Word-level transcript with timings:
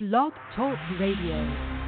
Blog 0.00 0.32
Talk 0.56 0.76
Radio. 0.98 1.83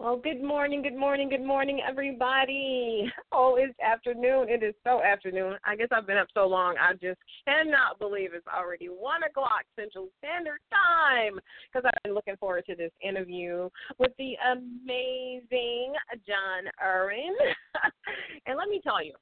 Well, 0.00 0.16
good 0.16 0.42
morning, 0.42 0.80
good 0.80 0.96
morning, 0.96 1.28
good 1.28 1.44
morning, 1.44 1.82
everybody. 1.86 3.12
Oh, 3.32 3.56
it's 3.60 3.78
afternoon. 3.80 4.48
It 4.48 4.62
is 4.62 4.74
so 4.82 5.02
afternoon. 5.02 5.56
I 5.62 5.76
guess 5.76 5.88
I've 5.92 6.06
been 6.06 6.16
up 6.16 6.28
so 6.32 6.46
long, 6.46 6.76
I 6.80 6.94
just 6.94 7.20
cannot 7.46 7.98
believe 7.98 8.30
it's 8.32 8.46
already 8.46 8.86
1 8.86 9.22
o'clock 9.24 9.64
Central 9.78 10.08
Standard 10.18 10.60
Time 10.72 11.38
because 11.70 11.84
I've 11.84 12.02
been 12.02 12.14
looking 12.14 12.38
forward 12.38 12.64
to 12.70 12.74
this 12.74 12.92
interview 13.06 13.68
with 13.98 14.12
the 14.16 14.36
amazing 14.50 15.92
Jon 16.26 16.72
Erwin. 16.82 17.36
and 18.46 18.56
let 18.56 18.70
me 18.70 18.80
tell 18.82 19.04
you, 19.04 19.12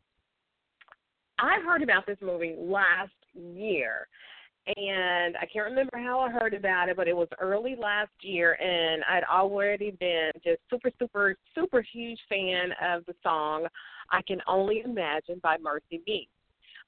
I 1.41 1.59
heard 1.67 1.83
about 1.83 2.07
this 2.07 2.19
movie 2.23 2.55
last 2.57 3.11
year 3.35 4.07
and 4.77 5.37
I 5.37 5.47
can't 5.47 5.65
remember 5.65 5.99
how 5.99 6.21
I 6.21 6.31
heard 6.31 6.53
about 6.53 6.89
it, 6.89 6.97
but 6.97 7.09
it 7.09 7.17
was 7.17 7.29
early 7.41 7.75
last 7.81 8.13
year, 8.21 8.55
and 8.55 9.03
I'd 9.05 9.25
already 9.25 9.93
been 9.93 10.31
just 10.45 10.61
super, 10.71 10.91
super, 10.99 11.37
super 11.55 11.83
huge 11.93 12.19
fan 12.29 12.71
of 12.83 13.07
the 13.07 13.15
song 13.23 13.67
"I 14.11 14.21
Can 14.23 14.43
Only 14.47 14.83
Imagine" 14.85 15.41
by 15.43 15.57
MercyMe. 15.57 16.29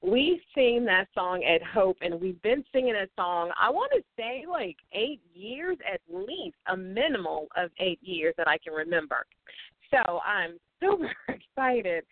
We 0.03 0.41
sing 0.55 0.85
that 0.87 1.09
song 1.15 1.45
at 1.45 1.63
Hope, 1.63 1.97
and 2.01 2.21
we've 2.21 2.41
been 2.43 2.65
singing 2.73 2.95
that 2.95 3.11
song. 3.17 3.51
I 3.59 3.71
want 3.71 3.93
to 3.95 4.03
say 4.17 4.45
like 4.49 4.77
eight 4.93 5.21
years 5.35 5.77
at 5.91 6.01
least, 6.11 6.57
a 6.69 6.77
minimal 6.77 7.49
of 7.57 7.71
eight 7.79 7.99
years 8.03 8.35
that 8.37 8.49
I 8.49 8.59
can 8.59 8.73
remember. 8.73 9.27
So 9.91 10.21
I'm 10.21 10.59
super 10.81 11.11
excited 11.29 12.05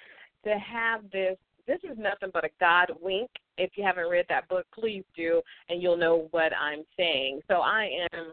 to 0.45 0.59
have 0.59 1.11
this 1.11 1.37
this 1.69 1.79
is 1.85 1.97
nothing 1.99 2.31
but 2.33 2.45
a 2.45 2.49
God 2.59 2.91
wink. 3.01 3.31
If 3.59 3.73
you 3.77 3.85
haven't 3.85 4.09
read 4.09 4.25
that 4.31 4.49
book, 4.49 4.67
please 4.75 5.05
do, 5.15 5.43
and 5.69 5.83
you'll 5.83 5.99
know 5.99 6.27
what 6.31 6.53
I'm 6.59 6.83
saying. 6.97 7.41
So 7.47 7.57
I 7.57 7.91
am 8.13 8.33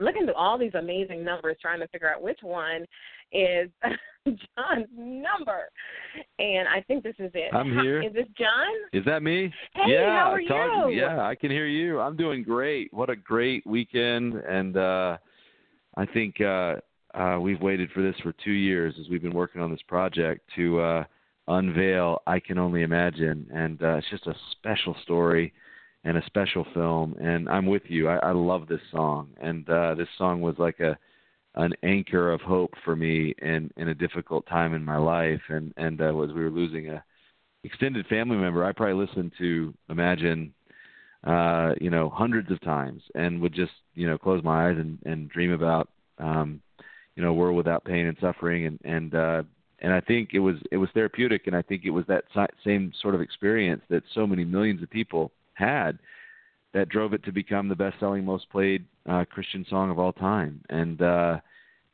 looking 0.00 0.24
through 0.24 0.34
all 0.34 0.56
these 0.56 0.74
amazing 0.74 1.24
numbers, 1.24 1.56
trying 1.60 1.80
to 1.80 1.88
figure 1.88 2.10
out 2.10 2.22
which 2.22 2.38
one 2.42 2.84
is 3.32 3.68
Jon's 4.26 4.86
number. 4.96 5.68
And 6.38 6.68
I 6.68 6.82
think 6.86 7.02
this 7.02 7.16
is 7.18 7.32
it. 7.34 7.52
I'm 7.52 7.72
here. 7.72 8.00
Is 8.00 8.12
this 8.12 8.28
Jon? 8.38 8.72
Is 8.92 9.04
that 9.06 9.22
me? 9.22 9.52
Hey, 9.74 9.94
yeah, 9.94 10.22
how 10.22 10.32
are 10.32 10.42
talk, 10.42 10.90
you? 10.90 11.00
Yeah, 11.00 11.26
I 11.26 11.34
can 11.34 11.50
hear 11.50 11.66
you. 11.66 12.00
I'm 12.00 12.16
doing 12.16 12.44
great. 12.44 12.92
What 12.92 13.10
a 13.10 13.16
great 13.16 13.66
weekend, 13.66 14.34
and 14.34 14.76
uh, 14.76 15.16
I 15.96 16.06
think 16.06 16.40
uh, 16.40 16.76
uh, 17.14 17.38
we've 17.40 17.60
waited 17.60 17.90
for 17.90 18.02
this 18.02 18.14
for 18.22 18.32
two 18.44 18.52
years 18.52 18.94
as 19.00 19.08
we've 19.10 19.22
been 19.22 19.34
working 19.34 19.60
on 19.60 19.70
this 19.70 19.82
project 19.88 20.48
to. 20.56 21.04
Unveil 21.48 22.22
I 22.26 22.40
Can 22.40 22.58
Only 22.58 22.82
Imagine. 22.82 23.48
And 23.52 23.82
uh, 23.82 23.96
it's 23.96 24.10
just 24.10 24.26
a 24.26 24.34
special 24.52 24.96
story 25.02 25.52
and 26.04 26.16
a 26.16 26.26
special 26.26 26.66
film. 26.74 27.16
And 27.20 27.48
I'm 27.48 27.66
with 27.66 27.82
you. 27.86 28.08
I, 28.08 28.16
I 28.16 28.32
love 28.32 28.68
this 28.68 28.80
song. 28.90 29.28
And 29.40 29.68
uh, 29.68 29.94
this 29.94 30.08
song 30.18 30.40
was 30.40 30.56
like 30.58 30.80
a 30.80 30.98
an 31.54 31.74
anchor 31.82 32.32
of 32.32 32.40
hope 32.40 32.72
for 32.82 32.96
me 32.96 33.34
in 33.42 33.70
in 33.76 33.88
a 33.88 33.94
difficult 33.94 34.46
time 34.46 34.74
in 34.74 34.84
my 34.84 34.96
life. 34.96 35.42
And 35.48 35.72
and 35.76 36.00
uh, 36.00 36.12
was 36.14 36.32
we 36.32 36.42
were 36.42 36.50
losing 36.50 36.88
a 36.88 37.04
extended 37.64 38.06
family 38.06 38.36
member. 38.36 38.64
I 38.64 38.72
probably 38.72 39.04
listened 39.04 39.32
to 39.38 39.74
Imagine 39.88 40.54
uh 41.24 41.72
you 41.80 41.88
know 41.88 42.10
hundreds 42.10 42.50
of 42.50 42.60
times 42.62 43.00
and 43.14 43.40
would 43.40 43.54
just 43.54 43.72
you 43.94 44.08
know 44.08 44.18
close 44.18 44.42
my 44.42 44.68
eyes 44.68 44.76
and 44.76 44.98
and 45.04 45.28
dream 45.28 45.52
about 45.52 45.88
um 46.18 46.60
you 47.14 47.22
know 47.22 47.32
world 47.32 47.56
without 47.56 47.84
pain 47.84 48.06
and 48.06 48.16
suffering 48.20 48.66
and 48.66 48.80
and 48.84 49.14
uh 49.14 49.42
and 49.82 49.92
I 49.92 50.00
think 50.00 50.30
it 50.32 50.38
was 50.38 50.56
it 50.70 50.76
was 50.78 50.88
therapeutic, 50.94 51.46
and 51.46 51.56
I 51.56 51.62
think 51.62 51.84
it 51.84 51.90
was 51.90 52.04
that 52.06 52.24
same 52.64 52.92
sort 53.02 53.14
of 53.14 53.20
experience 53.20 53.82
that 53.90 54.04
so 54.14 54.26
many 54.26 54.44
millions 54.44 54.82
of 54.82 54.88
people 54.88 55.32
had 55.54 55.98
that 56.72 56.88
drove 56.88 57.12
it 57.12 57.22
to 57.24 57.32
become 57.32 57.68
the 57.68 57.74
best-selling, 57.74 58.24
most 58.24 58.48
played 58.48 58.86
uh, 59.06 59.24
Christian 59.30 59.66
song 59.68 59.90
of 59.90 59.98
all 59.98 60.12
time. 60.12 60.62
And 60.70 61.02
uh, 61.02 61.40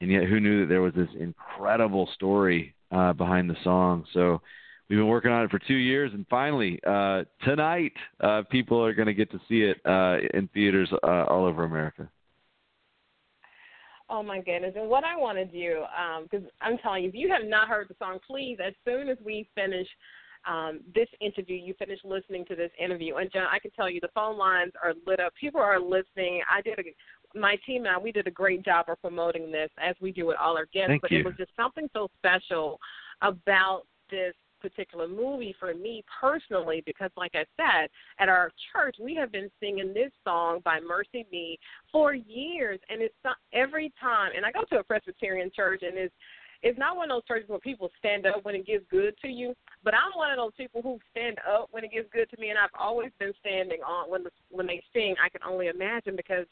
and 0.00 0.10
yet, 0.10 0.24
who 0.24 0.38
knew 0.38 0.60
that 0.60 0.68
there 0.68 0.82
was 0.82 0.94
this 0.94 1.08
incredible 1.18 2.08
story 2.14 2.74
uh, 2.92 3.14
behind 3.14 3.48
the 3.48 3.56
song? 3.64 4.04
So 4.12 4.42
we've 4.88 4.98
been 4.98 5.08
working 5.08 5.32
on 5.32 5.44
it 5.44 5.50
for 5.50 5.58
two 5.58 5.74
years, 5.74 6.12
and 6.12 6.26
finally 6.28 6.78
uh, 6.86 7.24
tonight, 7.42 7.94
uh, 8.20 8.42
people 8.50 8.84
are 8.84 8.92
going 8.92 9.06
to 9.06 9.14
get 9.14 9.30
to 9.30 9.40
see 9.48 9.62
it 9.62 9.80
uh, 9.86 10.18
in 10.34 10.48
theaters 10.52 10.92
all 11.02 11.46
over 11.46 11.64
America. 11.64 12.08
Oh 14.10 14.22
my 14.22 14.40
goodness! 14.40 14.74
And 14.76 14.88
what 14.88 15.04
I 15.04 15.16
want 15.16 15.38
to 15.38 15.44
do, 15.44 15.84
because 16.22 16.44
um, 16.44 16.50
I'm 16.62 16.78
telling 16.78 17.04
you, 17.04 17.08
if 17.10 17.14
you 17.14 17.28
have 17.30 17.46
not 17.46 17.68
heard 17.68 17.88
the 17.88 17.96
song, 17.98 18.18
please, 18.26 18.58
as 18.64 18.72
soon 18.84 19.08
as 19.08 19.18
we 19.24 19.48
finish 19.54 19.86
um, 20.46 20.80
this 20.94 21.08
interview, 21.20 21.56
you 21.56 21.74
finish 21.78 21.98
listening 22.04 22.44
to 22.46 22.56
this 22.56 22.70
interview. 22.82 23.16
And 23.16 23.30
Jon, 23.30 23.46
I 23.52 23.58
can 23.58 23.70
tell 23.72 23.90
you, 23.90 24.00
the 24.00 24.08
phone 24.14 24.38
lines 24.38 24.72
are 24.82 24.94
lit 25.06 25.20
up. 25.20 25.34
People 25.38 25.60
are 25.60 25.80
listening. 25.80 26.40
I 26.50 26.62
did 26.62 26.78
a, 26.78 27.38
my 27.38 27.56
team 27.66 27.84
and 27.84 27.94
I, 27.94 27.98
we 27.98 28.12
did 28.12 28.26
a 28.26 28.30
great 28.30 28.64
job 28.64 28.86
of 28.88 29.00
promoting 29.00 29.52
this, 29.52 29.70
as 29.78 29.94
we 30.00 30.12
do 30.12 30.26
with 30.26 30.36
all 30.40 30.56
our 30.56 30.66
guests. 30.66 30.88
Thank 30.88 31.02
but 31.02 31.10
you. 31.10 31.20
it 31.20 31.24
was 31.26 31.34
just 31.36 31.50
something 31.56 31.88
so 31.92 32.08
special 32.18 32.78
about 33.20 33.82
this 34.10 34.34
particular 34.60 35.08
movie 35.08 35.54
for 35.58 35.74
me 35.74 36.04
personally 36.20 36.82
because 36.86 37.10
like 37.16 37.32
I 37.34 37.44
said, 37.56 37.88
at 38.18 38.28
our 38.28 38.52
church 38.72 38.96
we 39.00 39.14
have 39.14 39.32
been 39.32 39.50
singing 39.60 39.92
this 39.94 40.12
song 40.24 40.60
by 40.64 40.78
MercyMe 40.80 41.58
for 41.90 42.14
years 42.14 42.80
and 42.88 43.02
it's 43.02 43.14
not 43.24 43.36
every 43.52 43.92
time 44.00 44.32
and 44.36 44.44
I 44.44 44.52
go 44.52 44.62
to 44.70 44.80
a 44.80 44.84
Presbyterian 44.84 45.50
church 45.54 45.82
and 45.82 45.96
it's 45.96 46.14
it's 46.62 46.78
not 46.78 46.96
one 46.96 47.10
of 47.10 47.16
those 47.16 47.24
churches 47.26 47.48
where 47.48 47.60
people 47.60 47.88
stand 47.98 48.26
up 48.26 48.44
when 48.44 48.54
it 48.54 48.66
gets 48.66 48.84
good 48.90 49.14
to 49.22 49.28
you, 49.28 49.54
but 49.84 49.94
I'm 49.94 50.10
one 50.16 50.32
of 50.32 50.36
those 50.36 50.52
people 50.56 50.82
who 50.82 50.98
stand 51.10 51.38
up 51.48 51.68
when 51.70 51.84
it 51.84 51.92
gets 51.92 52.08
good 52.12 52.28
to 52.30 52.40
me, 52.40 52.50
and 52.50 52.58
I've 52.58 52.74
always 52.78 53.10
been 53.20 53.32
standing 53.40 53.80
on 53.86 54.10
when 54.10 54.24
the, 54.24 54.30
when 54.50 54.66
they 54.66 54.82
sing. 54.92 55.14
I 55.24 55.28
can 55.28 55.40
only 55.48 55.68
imagine 55.68 56.16
because 56.16 56.46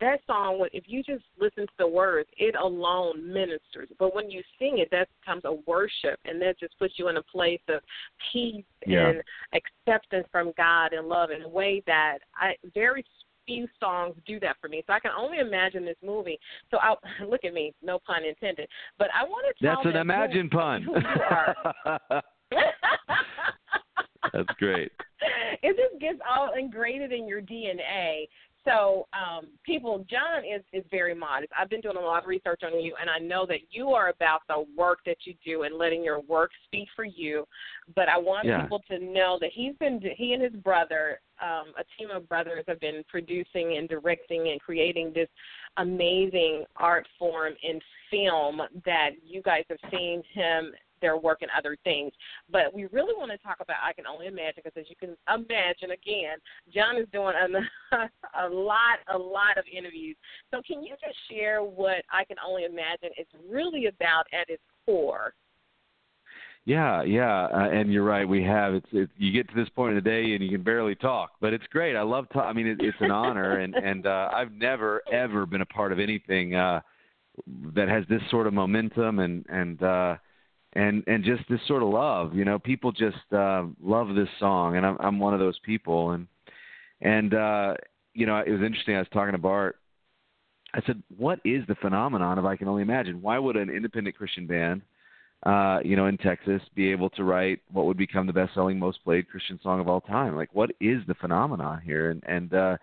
that 0.00 0.20
song, 0.26 0.66
if 0.72 0.84
you 0.86 1.02
just 1.02 1.24
listen 1.38 1.66
to 1.66 1.72
the 1.78 1.86
words, 1.88 2.28
it 2.36 2.54
alone 2.54 3.32
ministers. 3.32 3.88
But 3.98 4.14
when 4.14 4.30
you 4.30 4.42
sing 4.58 4.78
it, 4.78 4.88
that 4.90 5.08
becomes 5.20 5.44
a 5.44 5.54
worship, 5.70 6.18
and 6.24 6.40
that 6.42 6.58
just 6.58 6.78
puts 6.78 6.94
you 6.98 7.08
in 7.08 7.16
a 7.18 7.22
place 7.22 7.60
of 7.68 7.80
peace 8.32 8.64
Yeah. 8.86 9.08
and 9.10 9.22
acceptance 9.54 10.26
from 10.32 10.52
God 10.56 10.92
and 10.92 11.08
love 11.08 11.30
in 11.30 11.42
a 11.42 11.48
way 11.48 11.82
that 11.86 12.18
I 12.34 12.54
very 12.74 13.04
few 13.46 13.66
songs 13.80 14.14
do 14.26 14.38
that 14.40 14.56
for 14.60 14.68
me. 14.68 14.82
So 14.86 14.92
I 14.92 15.00
can 15.00 15.10
only 15.18 15.38
imagine 15.38 15.84
this 15.84 15.96
movie. 16.04 16.38
So 16.70 16.78
I 16.80 16.94
look 17.28 17.44
at 17.44 17.52
me, 17.54 17.74
no 17.82 17.98
pun 18.06 18.24
intended. 18.24 18.68
But 18.98 19.08
I 19.18 19.24
want 19.24 19.44
to 19.56 19.64
tell 19.64 19.76
That's 19.76 19.86
an 19.86 19.92
them 19.94 20.08
who- 20.08 20.12
imagine 20.14 20.50
pun. 20.50 20.82
who. 20.82 20.94
That's 24.32 24.48
great. 24.58 24.92
it 25.62 25.76
just 25.76 26.00
gets 26.00 26.18
all 26.28 26.52
ingrained 26.56 27.12
in 27.12 27.26
your 27.26 27.40
DNA. 27.42 28.28
So, 28.64 29.08
um, 29.14 29.48
people, 29.64 30.04
Jon 30.10 30.44
is 30.44 30.62
is 30.72 30.84
very 30.90 31.14
modest. 31.14 31.52
I've 31.58 31.70
been 31.70 31.80
doing 31.80 31.96
a 31.96 32.00
lot 32.00 32.22
of 32.22 32.28
research 32.28 32.60
on 32.64 32.78
you, 32.80 32.94
and 33.00 33.08
I 33.08 33.18
know 33.18 33.46
that 33.46 33.60
you 33.70 33.90
are 33.90 34.10
about 34.10 34.40
the 34.48 34.66
work 34.76 34.98
that 35.06 35.16
you 35.24 35.34
do 35.44 35.62
and 35.62 35.78
letting 35.78 36.04
your 36.04 36.20
work 36.20 36.50
speak 36.66 36.88
for 36.94 37.04
you. 37.04 37.46
But 37.94 38.08
I 38.08 38.18
want 38.18 38.46
Yeah. 38.46 38.62
people 38.62 38.80
to 38.88 38.98
know 38.98 39.38
that 39.40 39.50
he's 39.52 39.74
been 39.76 40.00
he 40.00 40.34
and 40.34 40.42
his 40.42 40.52
brother, 40.52 41.20
um, 41.40 41.72
a 41.78 41.84
team 41.96 42.10
of 42.10 42.28
brothers, 42.28 42.64
have 42.68 42.80
been 42.80 43.02
producing 43.08 43.78
and 43.78 43.88
directing 43.88 44.48
and 44.48 44.60
creating 44.60 45.12
this 45.14 45.28
amazing 45.78 46.64
art 46.76 47.06
form 47.18 47.54
in 47.62 47.80
film 48.10 48.60
that 48.84 49.10
you 49.24 49.40
guys 49.40 49.64
have 49.70 49.78
seen 49.90 50.22
him 50.34 50.74
their 51.00 51.16
work 51.16 51.42
and 51.42 51.50
other 51.56 51.76
things. 51.84 52.12
But 52.50 52.74
we 52.74 52.86
really 52.86 53.14
want 53.16 53.30
to 53.30 53.38
talk 53.38 53.58
about 53.60 53.76
I 53.82 53.92
Can 53.92 54.06
Only 54.06 54.26
Imagine 54.26 54.62
because 54.64 54.78
as 54.78 54.86
you 54.88 54.96
can 54.96 55.16
imagine, 55.32 55.90
again, 55.92 56.38
Jon 56.72 56.96
is 56.96 57.06
doing 57.12 57.34
a, 57.34 57.96
a 58.46 58.48
lot, 58.48 58.98
a 59.12 59.18
lot 59.18 59.58
of 59.58 59.64
interviews. 59.70 60.16
So 60.50 60.60
can 60.66 60.82
you 60.82 60.94
just 61.00 61.16
share 61.30 61.62
what 61.62 62.04
I 62.12 62.24
Can 62.24 62.36
Only 62.46 62.64
Imagine 62.64 63.10
is 63.18 63.26
really 63.48 63.86
about 63.86 64.26
at 64.32 64.48
its 64.48 64.62
core? 64.86 65.34
Yeah, 66.66 67.02
yeah, 67.02 67.46
uh, 67.46 67.70
and 67.70 67.90
you're 67.90 68.04
right. 68.04 68.28
We 68.28 68.44
have 68.44 68.74
it's 68.74 68.86
it, 68.92 69.08
you 69.16 69.32
get 69.32 69.48
to 69.48 69.54
this 69.54 69.68
point 69.70 69.96
of 69.96 70.04
the 70.04 70.08
day 70.08 70.34
and 70.34 70.44
you 70.44 70.50
can 70.50 70.62
barely 70.62 70.94
talk, 70.94 71.32
but 71.40 71.54
it's 71.54 71.66
great. 71.68 71.96
I 71.96 72.02
love. 72.02 72.26
Ta- 72.32 72.44
I 72.44 72.52
mean, 72.52 72.66
it, 72.66 72.78
it's 72.80 72.96
an 73.00 73.10
honor, 73.10 73.58
and 73.60 73.74
and 73.74 74.06
uh, 74.06 74.28
I've 74.32 74.52
never 74.52 75.00
ever 75.10 75.46
been 75.46 75.62
a 75.62 75.66
part 75.66 75.90
of 75.90 75.98
anything 75.98 76.54
uh, 76.54 76.80
that 77.74 77.88
has 77.88 78.04
this 78.10 78.20
sort 78.30 78.46
of 78.46 78.52
momentum 78.52 79.20
and 79.20 79.46
and 79.48 79.82
uh, 79.82 80.16
and 80.74 81.02
and 81.06 81.24
just 81.24 81.42
this 81.48 81.60
sort 81.66 81.82
of 81.82 81.88
love. 81.88 82.34
You 82.34 82.44
know, 82.44 82.58
people 82.58 82.92
just 82.92 83.16
uh, 83.32 83.64
love 83.82 84.14
this 84.14 84.28
song, 84.38 84.76
and 84.76 84.86
I'm 84.86 84.96
I'm 85.00 85.18
one 85.18 85.34
of 85.34 85.40
those 85.40 85.58
people. 85.64 86.12
And 86.12 86.26
and 87.00 87.34
uh, 87.34 87.74
you 88.14 88.26
know, 88.26 88.38
it 88.38 88.50
was 88.50 88.62
interesting. 88.62 88.96
I 88.96 89.00
was 89.00 89.08
talking 89.12 89.32
to 89.32 89.38
Bart. 89.38 89.76
I 90.72 90.80
said, 90.86 91.02
"What 91.16 91.40
is 91.44 91.66
the 91.66 91.74
phenomenon 91.76 92.38
of 92.38 92.44
I 92.44 92.56
Can 92.56 92.68
Only 92.68 92.82
Imagine? 92.82 93.22
Why 93.22 93.38
would 93.38 93.56
an 93.56 93.70
independent 93.70 94.16
Christian 94.16 94.46
band?" 94.46 94.82
uh, 95.44 95.78
you 95.84 95.96
know, 95.96 96.06
in 96.06 96.18
Texas, 96.18 96.60
be 96.74 96.90
able 96.90 97.08
to 97.10 97.24
write 97.24 97.60
what 97.72 97.86
would 97.86 97.96
become 97.96 98.26
the 98.26 98.32
best-selling, 98.32 98.78
most-played 98.78 99.28
Christian 99.28 99.58
song 99.62 99.80
of 99.80 99.88
all 99.88 100.00
time. 100.00 100.36
Like, 100.36 100.54
what 100.54 100.70
is 100.80 101.00
the 101.06 101.14
phenomenon 101.14 101.80
here? 101.82 102.10
And 102.10 102.22
and 102.26 102.52
uh, 102.52 102.76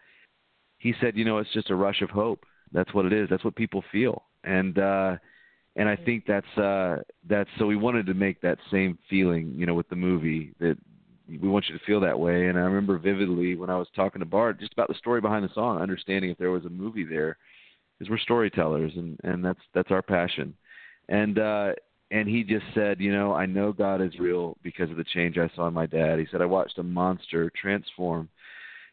he 0.79 0.93
said, 0.99 1.15
you 1.15 1.25
know, 1.25 1.37
it's 1.37 1.53
just 1.53 1.69
a 1.69 1.75
rush 1.75 2.01
of 2.01 2.09
hope. 2.09 2.45
That's 2.71 2.93
what 2.93 3.05
it 3.05 3.13
is. 3.13 3.29
That's 3.29 3.43
what 3.43 3.55
people 3.55 3.83
feel. 3.91 4.23
And 4.43 4.79
uh, 4.79 5.17
and 5.77 5.87
I 5.87 5.95
think 5.95 6.25
that's 6.27 6.57
uh, 6.57 6.97
that's 7.29 7.49
so 7.57 7.67
we 7.67 7.75
wanted 7.75 8.07
to 8.07 8.15
make 8.15 8.41
that 8.41 8.57
same 8.71 8.97
feeling, 9.09 9.53
you 9.55 9.65
know, 9.65 9.75
with 9.75 9.87
the 9.89 9.95
movie 9.95 10.53
that 10.59 10.75
we 11.29 11.47
want 11.47 11.65
you 11.69 11.77
to 11.77 11.85
feel 11.85 11.99
that 12.01 12.19
way. 12.19 12.47
And 12.47 12.57
I 12.57 12.61
remember 12.61 12.97
vividly 12.97 13.55
when 13.55 13.69
I 13.69 13.77
was 13.77 13.87
talking 13.95 14.19
to 14.19 14.25
Bart 14.25 14.59
just 14.59 14.73
about 14.73 14.87
the 14.87 14.95
story 14.95 15.21
behind 15.21 15.45
the 15.45 15.53
song, 15.53 15.79
understanding 15.79 16.31
if 16.31 16.37
there 16.37 16.51
was 16.51 16.65
a 16.65 16.69
movie 16.69 17.05
there, 17.05 17.37
because 17.97 18.09
we're 18.09 18.17
storytellers, 18.17 18.91
and 18.95 19.19
and 19.23 19.45
that's 19.45 19.59
that's 19.75 19.91
our 19.91 20.01
passion. 20.01 20.55
And 21.09 21.37
uh, 21.37 21.73
and 22.09 22.27
he 22.27 22.43
just 22.43 22.65
said, 22.73 22.99
you 22.99 23.11
know, 23.11 23.33
I 23.33 23.45
know 23.45 23.71
God 23.71 24.01
is 24.01 24.17
real 24.17 24.57
because 24.63 24.89
of 24.89 24.97
the 24.97 25.03
change 25.03 25.37
I 25.37 25.51
saw 25.55 25.67
in 25.67 25.75
my 25.75 25.85
dad. 25.85 26.17
He 26.17 26.25
said 26.31 26.41
I 26.41 26.45
watched 26.45 26.79
a 26.79 26.83
monster 26.83 27.51
transform 27.51 28.29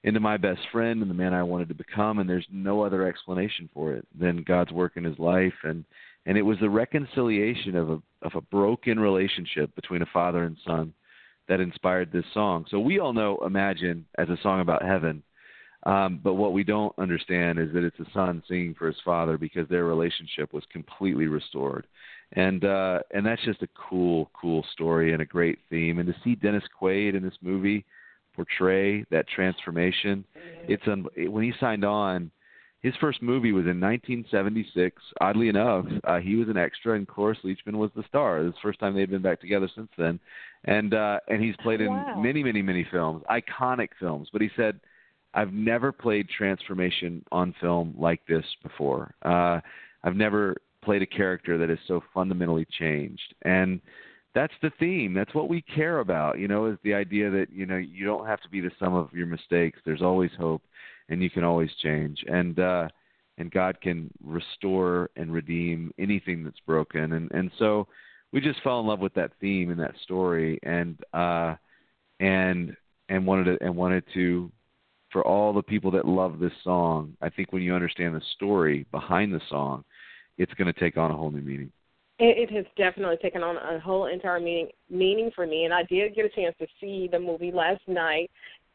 into 0.03 0.21
my 0.21 0.37
best 0.37 0.61
friend 0.71 1.01
and 1.01 1.11
the 1.11 1.15
man 1.15 1.33
I 1.33 1.43
wanted 1.43 1.69
to 1.69 1.75
become, 1.75 2.19
and 2.19 2.29
there's 2.29 2.47
no 2.53 2.83
other 2.83 3.09
explanation 3.09 3.71
for 3.73 3.95
it 3.95 4.07
than 4.19 4.45
God's 4.47 4.71
work 4.71 4.99
in 4.99 5.05
his 5.05 5.19
life, 5.19 5.55
and 5.63 5.83
and 6.27 6.39
it 6.39 6.43
was 6.43 6.59
the 6.61 6.71
reconciliation 6.71 7.77
of 7.77 7.91
a 7.91 8.03
of 8.23 8.35
a 8.35 8.41
broken 8.41 8.99
relationship 8.99 9.75
between 9.75 10.03
a 10.03 10.07
father 10.13 10.45
and 10.45 10.57
son 10.67 10.93
that 11.49 11.61
inspired 11.61 12.11
this 12.11 12.25
song. 12.33 12.65
So 12.71 12.81
we 12.81 12.99
all 12.99 13.13
know 13.13 13.39
Imagine 13.45 14.07
as 14.17 14.29
a 14.31 14.39
song 14.43 14.61
about 14.61 14.83
heaven. 14.83 15.23
Um, 15.83 16.19
but 16.25 16.35
what 16.35 16.55
we 16.55 16.65
don't 16.65 16.99
understand 16.99 17.59
is 17.59 17.71
that 17.75 17.85
it's 17.85 18.01
a 18.01 18.11
son 18.15 18.43
singing 18.49 18.75
for 18.75 18.87
his 18.87 18.97
father 19.05 19.37
because 19.37 19.69
their 19.69 19.85
relationship 19.85 20.55
was 20.55 20.65
completely 20.73 21.27
restored 21.27 21.87
and 22.33 22.65
uh 22.65 23.01
and 23.13 23.25
that's 23.25 23.43
just 23.45 23.63
a 23.63 23.69
cool 23.75 24.31
cool 24.39 24.65
story 24.73 25.13
and 25.13 25.23
a 25.23 25.27
great 25.27 25.59
theme 25.71 25.99
and 25.99 26.09
to 26.09 26.15
see 26.23 26.35
Dennis 26.35 26.65
Quaid 26.81 27.15
in 27.15 27.23
this 27.23 27.37
movie 27.43 27.85
portray 28.35 29.05
that 29.11 29.29
transformation 29.29 30.25
it's 30.69 30.83
un- 30.87 31.07
when 31.17 31.45
he 31.45 31.53
signed 31.61 31.85
on 31.85 32.31
his 32.85 32.95
first 33.01 33.23
movie 33.23 33.51
was 33.53 33.65
in 33.65 33.81
1976 33.81 35.03
oddly 35.21 35.49
enough 35.49 35.87
uh 36.05 36.19
he 36.19 36.37
was 36.37 36.49
an 36.49 36.59
extra 36.59 36.95
and 36.97 37.09
Cloris 37.09 37.39
Leachman 37.43 37.77
was 37.77 37.91
the 37.97 38.05
star. 38.09 38.45
This 38.45 38.53
first 38.63 38.79
time 38.79 38.95
they'd 38.95 39.11
been 39.11 39.23
back 39.23 39.41
together 39.41 39.69
since 39.75 39.89
then. 39.97 40.21
And 40.65 40.93
uh 40.93 41.19
and 41.29 41.43
he's 41.43 41.57
played 41.63 41.81
in 41.81 41.91
Wow. 41.91 42.21
many 42.23 42.45
many 42.45 42.63
many 42.63 42.87
films 42.93 43.25
iconic 43.31 43.89
films. 43.99 44.29
But 44.33 44.43
he 44.43 44.51
said 44.55 44.79
I've 45.33 45.53
never 45.55 45.91
played 45.93 46.29
transformation 46.29 47.25
on 47.33 47.55
film 47.61 47.95
like 47.99 48.21
this 48.29 48.45
before. 48.63 49.15
Uh 49.23 49.61
I've 50.05 50.17
never 50.17 50.55
played 50.83 51.01
a 51.01 51.07
character 51.07 51.57
that 51.57 51.71
is 51.71 51.79
so 51.89 52.03
fundamentally 52.13 52.67
changed. 52.79 53.35
And 53.43 53.81
that's 54.35 54.53
the 54.61 54.71
theme. 54.79 55.15
That's 55.15 55.33
what 55.35 55.49
we 55.49 55.63
care 55.63 56.01
about 56.01 56.39
you 56.39 56.49
know 56.49 56.67
is 56.67 56.77
the 56.85 56.93
idea 56.93 57.31
that 57.31 57.47
you 57.51 57.65
know 57.65 57.79
you 57.79 58.05
don't 58.05 58.27
have 58.27 58.43
to 58.43 58.51
be 58.51 58.61
the 58.61 58.71
sum 58.79 58.93
of 58.95 59.09
your 59.15 59.27
mistakes. 59.27 59.79
There's 59.87 60.03
always 60.03 60.33
hope 60.37 60.63
and 61.09 61.23
you 61.23 61.31
can 61.31 61.45
always 61.45 61.71
change 61.83 62.25
and 62.27 62.59
uh 62.59 62.89
and 63.37 63.51
God 63.51 63.81
can 63.81 64.11
restore 64.23 65.11
and 65.17 65.33
redeem 65.33 65.93
anything 65.99 66.45
that's 66.45 66.61
broken 66.67 67.13
and 67.13 67.31
and 67.33 67.51
so 67.59 67.87
we 68.33 68.41
just 68.41 68.63
fell 68.63 68.81
in 68.81 68.87
love 68.87 69.01
with 69.01 69.15
that 69.15 69.33
theme 69.41 69.71
and 69.71 69.81
that 69.81 69.95
story 70.03 70.59
and 70.63 70.99
uh 71.13 71.55
and 72.21 72.77
and 73.09 73.27
wanted 73.27 73.45
to 73.59 73.65
and 73.65 73.77
wanted 73.77 74.05
to 74.15 74.51
for 75.13 75.25
all 75.27 75.53
the 75.53 75.63
people 75.63 75.91
that 75.93 76.07
love 76.07 76.39
this 76.39 76.53
song 76.63 77.17
I 77.23 77.29
think 77.29 77.53
when 77.53 77.63
you 77.63 77.75
understand 77.75 78.15
the 78.15 78.23
story 78.35 78.87
behind 78.91 79.33
the 79.33 79.41
song 79.49 79.85
it's 80.39 80.55
going 80.55 80.73
to 80.73 80.81
take 80.81 80.97
on 80.97 81.11
a 81.11 81.17
whole 81.17 81.31
new 81.31 81.41
meaning. 81.41 81.71
It, 82.19 82.51
it 82.51 82.55
has 82.55 82.65
definitely 82.77 83.17
taken 83.17 83.43
on 83.43 83.57
a 83.57 83.81
whole 83.81 84.07
entire 84.07 84.41
meaning 84.41 84.69
meaning 84.89 85.31
for 85.35 85.47
me, 85.47 85.65
and 85.65 85.75
I 85.75 85.83
did 85.85 86.15
get 86.15 86.25
a 86.25 86.29
chance 86.29 86.55
to 86.61 86.67
see 86.81 87.09
the 87.11 87.19
movie 87.19 87.53
last 87.53 87.83
night. 87.89 88.31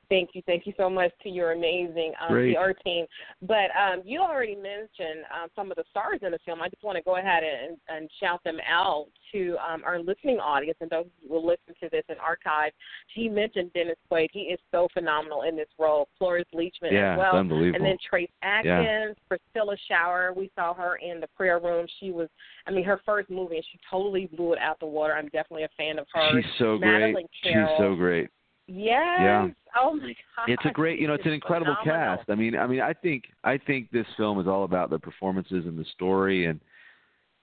Thank 0.10 0.32
you, 0.34 0.42
thank 0.48 0.66
you 0.66 0.74
so 0.76 0.90
much 0.90 1.12
to 1.24 1.30
your 1.30 1.52
amazing 1.52 2.14
um, 2.20 2.30
PR 2.30 2.72
team. 2.84 3.06
But 3.44 3.70
um, 3.80 4.02
you 4.04 4.22
already 4.22 4.56
mentioned 4.56 5.24
um, 5.32 5.50
some 5.56 5.70
of 5.70 5.78
the 5.78 5.84
stars 5.92 6.20
in 6.24 6.32
the 6.32 6.40
film. 6.46 6.62
I 6.62 6.70
just 6.70 6.84
want 6.84 6.98
to 6.98 7.04
go 7.04 7.18
ahead 7.18 7.44
and, 7.44 7.78
and 7.90 8.10
shout 8.20 8.44
them 8.44 8.58
out 8.68 9.08
to 9.32 9.56
um, 9.58 9.84
our 9.86 10.00
listening 10.00 10.40
audience 10.40 10.78
and 10.82 10.90
those 10.90 11.06
who 11.22 11.34
will 11.34 11.46
listen 11.46 11.76
to 11.82 11.90
this 11.92 12.04
in 12.10 12.16
archive. 12.18 12.72
He 13.14 13.30
mentioned 13.30 13.72
Dennis 13.74 13.98
Quaid. 14.12 14.30
He 14.34 14.42
is 14.42 14.60
so 14.72 14.88
phenomenal 14.94 15.44
in 15.44 15.56
this 15.56 15.68
role. 15.78 16.08
Cloris 16.18 16.46
Leachman 16.56 16.92
Yeah, 16.92 17.14
as 17.14 17.18
well. 17.20 17.38
And 17.38 17.86
then 17.86 17.98
Trace 18.10 18.30
Adkins, 18.42 19.16
Priscilla 19.28 19.76
Shirer. 19.88 20.34
We 20.34 20.50
saw 20.56 20.74
her 20.74 20.96
in 20.96 21.20
the 21.20 21.28
prayer 21.38 21.60
room. 21.60 21.86
She 22.00 22.12
was, 22.12 22.30
I 22.66 22.72
mean, 22.72 22.84
her 22.84 23.00
first 23.06 23.30
movie, 23.30 23.58
and 23.58 23.66
she 23.72 23.80
totally 23.90 24.26
blew 24.36 24.54
it 24.54 24.60
out 24.60 24.80
the 24.80 24.88
water. 24.88 25.14
I'm 25.14 25.26
definitely 25.26 25.64
a 25.64 25.70
fan 25.78 26.00
of 26.00 26.08
her. 26.14 26.42
She's 26.42 26.52
so 26.58 26.80
great. 26.80 27.00
Madeline 27.00 27.28
She's 27.44 27.54
so 27.78 27.96
great. 27.96 28.30
Yes. 28.70 29.20
Yeah. 29.20 29.48
Oh 29.80 29.94
my 29.96 30.16
God. 30.36 30.48
It's 30.50 30.66
a 30.66 30.72
great, 30.72 31.00
you 31.00 31.08
know, 31.08 31.14
it's 31.14 31.26
an 31.26 31.34
incredible 31.34 31.76
phenomenal. 31.84 32.18
cast. 32.18 32.30
I 32.30 32.36
mean, 32.36 32.56
I 32.56 32.68
mean, 32.68 32.82
I 32.82 32.94
think 32.94 33.26
I 33.44 33.58
think 33.58 33.92
this 33.92 34.06
film 34.18 34.40
is 34.40 34.48
all 34.48 34.64
about 34.64 34.90
the 34.90 35.00
performances 35.00 35.66
and 35.66 35.78
the 35.78 35.86
story, 35.94 36.46
and 36.46 36.60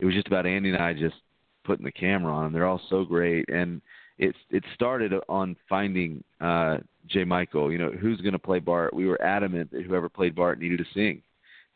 it 0.01 0.05
was 0.05 0.15
just 0.15 0.27
about 0.27 0.47
Andy 0.47 0.71
and 0.71 0.79
I 0.83 0.93
just 0.93 1.17
putting 1.65 1.85
the 1.85 1.93
camera 1.93 2.33
on 2.33 2.45
them. 2.45 2.53
They're 2.53 2.67
all 2.67 2.81
so 2.89 3.05
great, 3.05 3.49
and 3.49 3.81
it's 4.19 4.39
it 4.51 4.63
started 4.75 5.13
on 5.29 5.57
finding 5.69 6.23
uh 6.41 6.79
J. 7.09 7.25
Michael. 7.25 7.71
You 7.71 7.79
know, 7.79 7.91
who's 7.91 8.21
going 8.21 8.33
to 8.33 8.39
play 8.39 8.59
Bart? 8.59 8.95
We 8.95 9.07
were 9.07 9.21
adamant 9.23 9.71
that 9.73 9.85
whoever 9.85 10.09
played 10.09 10.35
Bart 10.35 10.61
needed 10.61 10.79
to 10.79 10.87
sing, 10.95 11.23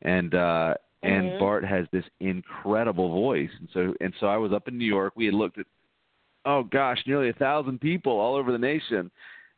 and 0.03 0.35
uh 0.35 0.75
and 1.03 1.31
Mhm. 1.31 1.39
Bart 1.39 1.65
has 1.65 1.87
this 1.93 2.05
incredible 2.21 3.09
voice, 3.09 3.51
and 3.59 3.69
so 3.73 3.95
and 4.01 4.13
so 4.21 4.27
I 4.27 4.37
was 4.37 4.53
up 4.53 4.69
in 4.69 4.77
New 4.79 4.85
York. 4.85 5.15
We 5.17 5.27
had 5.27 5.35
looked 5.35 5.59
at 5.59 5.67
oh 6.45 6.63
gosh, 6.65 7.03
nearly 7.07 7.29
a 7.29 7.35
thousand 7.35 7.81
people 7.81 8.13
all 8.13 8.35
over 8.35 8.51
the 8.53 8.59
nation, 8.59 9.11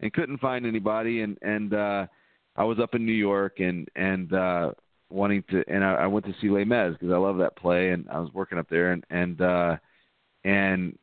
and 0.03 0.13
couldn't 0.13 0.39
find 0.39 0.67
anybody. 0.67 1.23
And 1.23 1.39
and 1.43 1.73
uh, 1.73 2.07
I 2.57 2.65
was 2.65 2.79
up 2.79 2.95
in 2.95 3.07
New 3.07 3.13
York 3.13 3.61
and 3.61 3.89
and 3.97 4.33
uh, 4.33 4.73
wanting 5.09 5.45
to, 5.51 5.65
and 5.69 5.85
I, 5.85 5.95
I 5.95 6.07
went 6.07 6.27
to 6.27 6.35
see 6.41 6.51
Les 6.51 6.65
Mis 6.65 6.93
because 6.93 7.13
I 7.13 7.19
love 7.19 7.39
that 7.39 7.57
play, 7.57 7.91
and 7.91 8.09
I 8.11 8.19
was 8.19 8.31
working 8.35 8.59
up 8.59 8.69
there, 8.69 8.93
and 8.93 9.05
and 9.11 9.41
uh, 9.41 9.77
and 10.45 10.99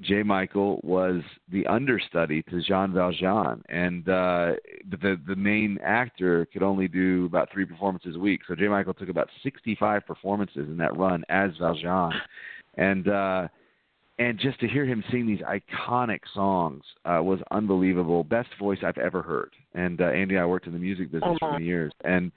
J. 0.00 0.22
Michael 0.22 0.80
was 0.82 1.22
the 1.50 1.66
understudy 1.66 2.42
to 2.44 2.62
Jean 2.62 2.92
Valjean, 2.92 3.62
and 3.68 4.08
uh, 4.08 4.52
the 4.90 5.20
the 5.26 5.36
main 5.36 5.78
actor 5.82 6.46
could 6.52 6.62
only 6.62 6.88
do 6.88 7.26
about 7.26 7.50
three 7.52 7.64
performances 7.64 8.16
a 8.16 8.18
week. 8.18 8.40
So 8.48 8.54
J. 8.54 8.68
Michael 8.68 8.94
took 8.94 9.08
about 9.08 9.28
65 9.42 10.06
performances 10.06 10.68
in 10.68 10.76
that 10.78 10.96
run 10.96 11.24
as 11.28 11.50
Valjean, 11.58 12.12
and 12.76 13.08
uh, 13.08 13.48
and 14.18 14.38
just 14.38 14.60
to 14.60 14.68
hear 14.68 14.84
him 14.84 15.02
sing 15.10 15.26
these 15.26 15.40
iconic 15.40 16.20
songs 16.34 16.82
uh, 17.04 17.20
was 17.22 17.40
unbelievable. 17.50 18.22
Best 18.24 18.50
voice 18.58 18.78
I've 18.84 18.98
ever 18.98 19.22
heard. 19.22 19.50
And 19.74 20.00
uh, 20.00 20.04
Andy 20.06 20.34
and 20.34 20.42
I 20.42 20.46
worked 20.46 20.66
in 20.66 20.72
the 20.72 20.78
music 20.78 21.10
business 21.10 21.36
for 21.38 21.46
Uh-huh. 21.46 21.54
many 21.54 21.64
years, 21.64 21.92
and 22.04 22.30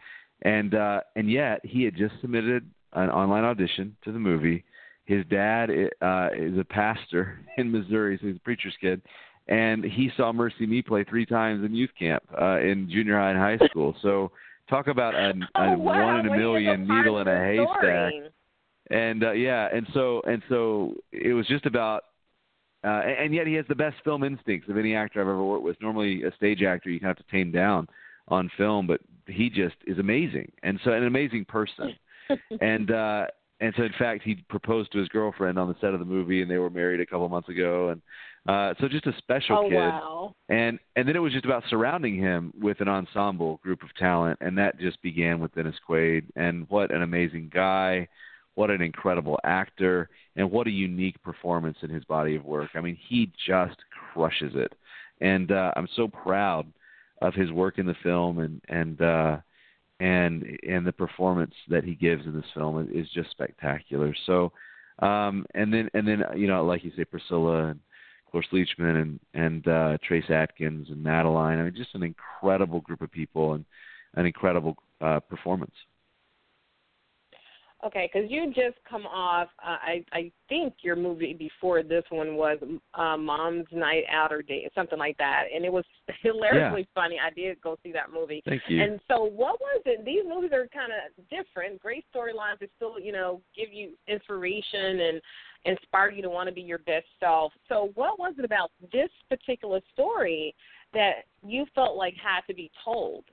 and 0.43 0.73
uh, 0.75 1.01
and 1.15 1.29
yet 1.29 1.59
he 1.65 1.83
had 1.83 1.95
just 1.95 2.13
submitted 2.21 2.69
an 2.93 3.09
online 3.09 3.43
audition 3.43 3.95
to 4.03 4.11
the 4.11 4.19
movie. 4.19 4.63
His 5.05 5.23
dad 5.25 5.69
uh, 6.01 6.29
is 6.35 6.57
a 6.57 6.63
pastor 6.63 7.39
in 7.57 7.71
Missouri, 7.71 8.17
so 8.19 8.27
he's 8.27 8.37
a 8.37 8.39
preacher's 8.39 8.75
kid, 8.81 9.01
and 9.47 9.83
he 9.83 10.09
saw 10.17 10.31
MercyMe 10.31 10.85
play 10.85 11.03
three 11.03 11.25
times 11.25 11.63
in 11.65 11.75
youth 11.75 11.91
camp 11.99 12.23
uh, 12.41 12.59
in 12.59 12.89
junior 12.89 13.17
high 13.19 13.31
and 13.31 13.39
high 13.39 13.67
school. 13.69 13.95
So 14.01 14.31
talk 14.69 14.87
about 14.87 15.13
a, 15.13 15.33
Oh, 15.55 15.73
a 15.73 15.77
wow. 15.77 16.05
one 16.05 16.15
in 16.17 16.25
a 16.25 16.29
Well, 16.29 16.55
he 16.55 16.63
is 16.65 16.79
million 16.79 16.87
needle 16.87 17.19
in 17.19 17.27
a 17.27 17.37
haystack. 17.37 18.13
And 18.89 19.23
uh, 19.23 19.31
yeah, 19.31 19.67
and 19.73 19.87
so 19.93 20.21
and 20.27 20.41
so 20.49 20.93
it 21.11 21.33
was 21.33 21.47
just 21.47 21.65
about, 21.65 22.03
uh, 22.83 23.01
and 23.05 23.17
and 23.25 23.33
yet 23.33 23.47
he 23.47 23.53
has 23.53 23.65
the 23.67 23.75
best 23.75 23.97
film 24.03 24.23
instincts 24.23 24.69
of 24.69 24.77
any 24.77 24.95
actor 24.95 25.21
I've 25.21 25.27
ever 25.27 25.43
worked 25.43 25.63
with. 25.63 25.81
Normally, 25.81 26.23
a 26.23 26.35
stage 26.35 26.63
actor 26.63 26.89
you 26.89 26.99
kind 26.99 27.11
of 27.11 27.17
have 27.17 27.25
to 27.25 27.31
tame 27.31 27.51
down 27.51 27.87
on 28.27 28.49
film, 28.57 28.87
but 28.87 29.01
he 29.27 29.49
just 29.49 29.75
is 29.87 29.97
amazing, 29.99 30.51
and 30.63 30.79
so 30.83 30.91
an 30.91 31.05
amazing 31.05 31.45
person, 31.45 31.95
and 32.61 32.91
uh, 32.91 33.25
and 33.59 33.73
so 33.77 33.83
in 33.83 33.93
fact 33.97 34.23
he 34.23 34.35
proposed 34.49 34.91
to 34.91 34.99
his 34.99 35.07
girlfriend 35.09 35.57
on 35.57 35.67
the 35.67 35.75
set 35.81 35.93
of 35.93 35.99
the 35.99 36.05
movie, 36.05 36.41
and 36.41 36.51
they 36.51 36.57
were 36.57 36.69
married 36.69 36.99
a 36.99 37.05
couple 37.05 37.27
months 37.29 37.49
ago, 37.49 37.89
and 37.89 38.01
uh, 38.47 38.75
so 38.79 38.87
just 38.87 39.07
a 39.07 39.17
special 39.17 39.57
Oh 39.57 39.69
kid 39.69 39.75
wow. 39.75 40.35
and 40.49 40.77
and 40.95 41.07
then 41.07 41.15
it 41.15 41.19
was 41.19 41.33
just 41.33 41.45
about 41.45 41.63
surrounding 41.67 42.15
him 42.15 42.53
with 42.61 42.79
an 42.79 42.87
ensemble 42.87 43.59
group 43.63 43.81
of 43.81 43.89
talent 43.95 44.37
and 44.39 44.55
that 44.59 44.79
just 44.79 45.01
began 45.01 45.39
with 45.39 45.55
Dennis 45.55 45.75
Quaid 45.89 46.25
and 46.35 46.69
what 46.69 46.93
an 46.93 47.01
amazing 47.01 47.49
guy 47.51 48.07
what 48.55 48.69
an 48.69 48.81
incredible 48.81 49.39
actor 49.43 50.09
and 50.35 50.49
what 50.49 50.67
a 50.67 50.71
unique 50.71 51.21
performance 51.21 51.77
in 51.81 51.89
his 51.89 52.03
body 52.05 52.35
of 52.35 52.45
work 52.45 52.69
I 52.75 52.81
mean 52.81 52.97
he 53.07 53.31
just 53.47 53.77
crushes 54.13 54.53
it 54.55 54.73
and 55.21 55.51
uh 55.51 55.71
I'm 55.75 55.87
so 55.95 56.07
proud 56.07 56.65
of 57.21 57.33
his 57.33 57.51
work 57.51 57.79
in 57.79 57.85
the 57.85 57.95
film 58.03 58.39
and 58.39 58.61
and 58.67 59.01
uh 59.01 59.37
and 59.99 60.45
and 60.67 60.85
the 60.85 60.93
performance 60.93 61.53
that 61.69 61.83
he 61.83 61.95
gives 61.95 62.25
in 62.25 62.35
this 62.35 62.51
film 62.53 62.89
is, 62.93 63.07
just 63.13 63.31
spectacular 63.31 64.13
so 64.25 64.51
um 64.99 65.45
and 65.53 65.73
then 65.73 65.89
and 65.93 66.07
then 66.07 66.23
you 66.35 66.47
know 66.47 66.65
like 66.65 66.83
you 66.83 66.91
say 66.95 67.05
Priscilla 67.05 67.67
and 67.67 67.79
Cloris 68.35 68.47
Leachman 68.51 69.01
and 69.01 69.19
and 69.33 69.67
uh, 69.67 69.97
Trace 70.05 70.29
Adkins 70.29 70.89
and 70.89 71.01
Madeline. 71.01 71.59
I 71.59 71.63
mean, 71.63 71.75
just 71.75 71.95
an 71.95 72.03
incredible 72.03 72.81
group 72.81 73.01
of 73.01 73.11
people 73.11 73.53
and 73.53 73.63
an 74.15 74.25
incredible 74.25 74.75
uh, 74.99 75.21
performance. 75.21 75.73
Okay, 77.85 78.09
because 78.11 78.31
you 78.31 78.47
just 78.47 78.77
come 78.89 79.05
off. 79.05 79.47
Uh, 79.63 79.77
I 79.79 80.05
I 80.11 80.31
think 80.49 80.73
your 80.81 80.95
movie 80.95 81.33
before 81.33 81.83
this 81.83 82.03
one 82.09 82.35
was 82.35 82.57
uh, 82.95 83.15
Mom's 83.15 83.67
Night 83.71 84.05
Out 84.11 84.31
or 84.31 84.41
Day, 84.41 84.67
something 84.73 84.97
like 84.97 85.17
that, 85.17 85.43
and 85.53 85.63
it 85.63 85.71
was 85.71 85.85
hilariously 86.23 86.87
funny. 86.95 87.17
I 87.23 87.29
did 87.29 87.61
go 87.61 87.77
see 87.83 87.91
that 87.91 88.11
movie. 88.11 88.41
Thank 88.43 88.63
you. 88.67 88.81
And 88.81 88.99
so, 89.07 89.25
what 89.25 89.59
was 89.59 89.83
it? 89.85 90.03
These 90.03 90.23
movies 90.27 90.51
are 90.51 90.67
kind 90.73 90.91
of 90.91 91.29
different. 91.29 91.79
Great 91.79 92.05
storylines 92.13 92.59
that 92.61 92.69
still, 92.75 92.99
you 92.99 93.11
know, 93.11 93.41
give 93.55 93.71
you 93.71 93.91
inspiration 94.07 94.99
and 95.01 95.21
inspire 95.65 96.09
you 96.09 96.23
to 96.23 96.29
want 96.29 96.49
to 96.49 96.55
be 96.55 96.61
your 96.61 96.79
best 96.79 97.05
self. 97.19 97.53
So, 97.69 97.91
what 97.93 98.17
was 98.17 98.33
it 98.39 98.45
about 98.45 98.71
this 98.91 99.09
particular 99.29 99.79
story 99.93 100.55
that 100.93 101.25
you 101.45 101.65
felt 101.75 101.97
like 101.97 102.15
had 102.15 102.41
to 102.47 102.55
be 102.55 102.71
told? 102.83 103.25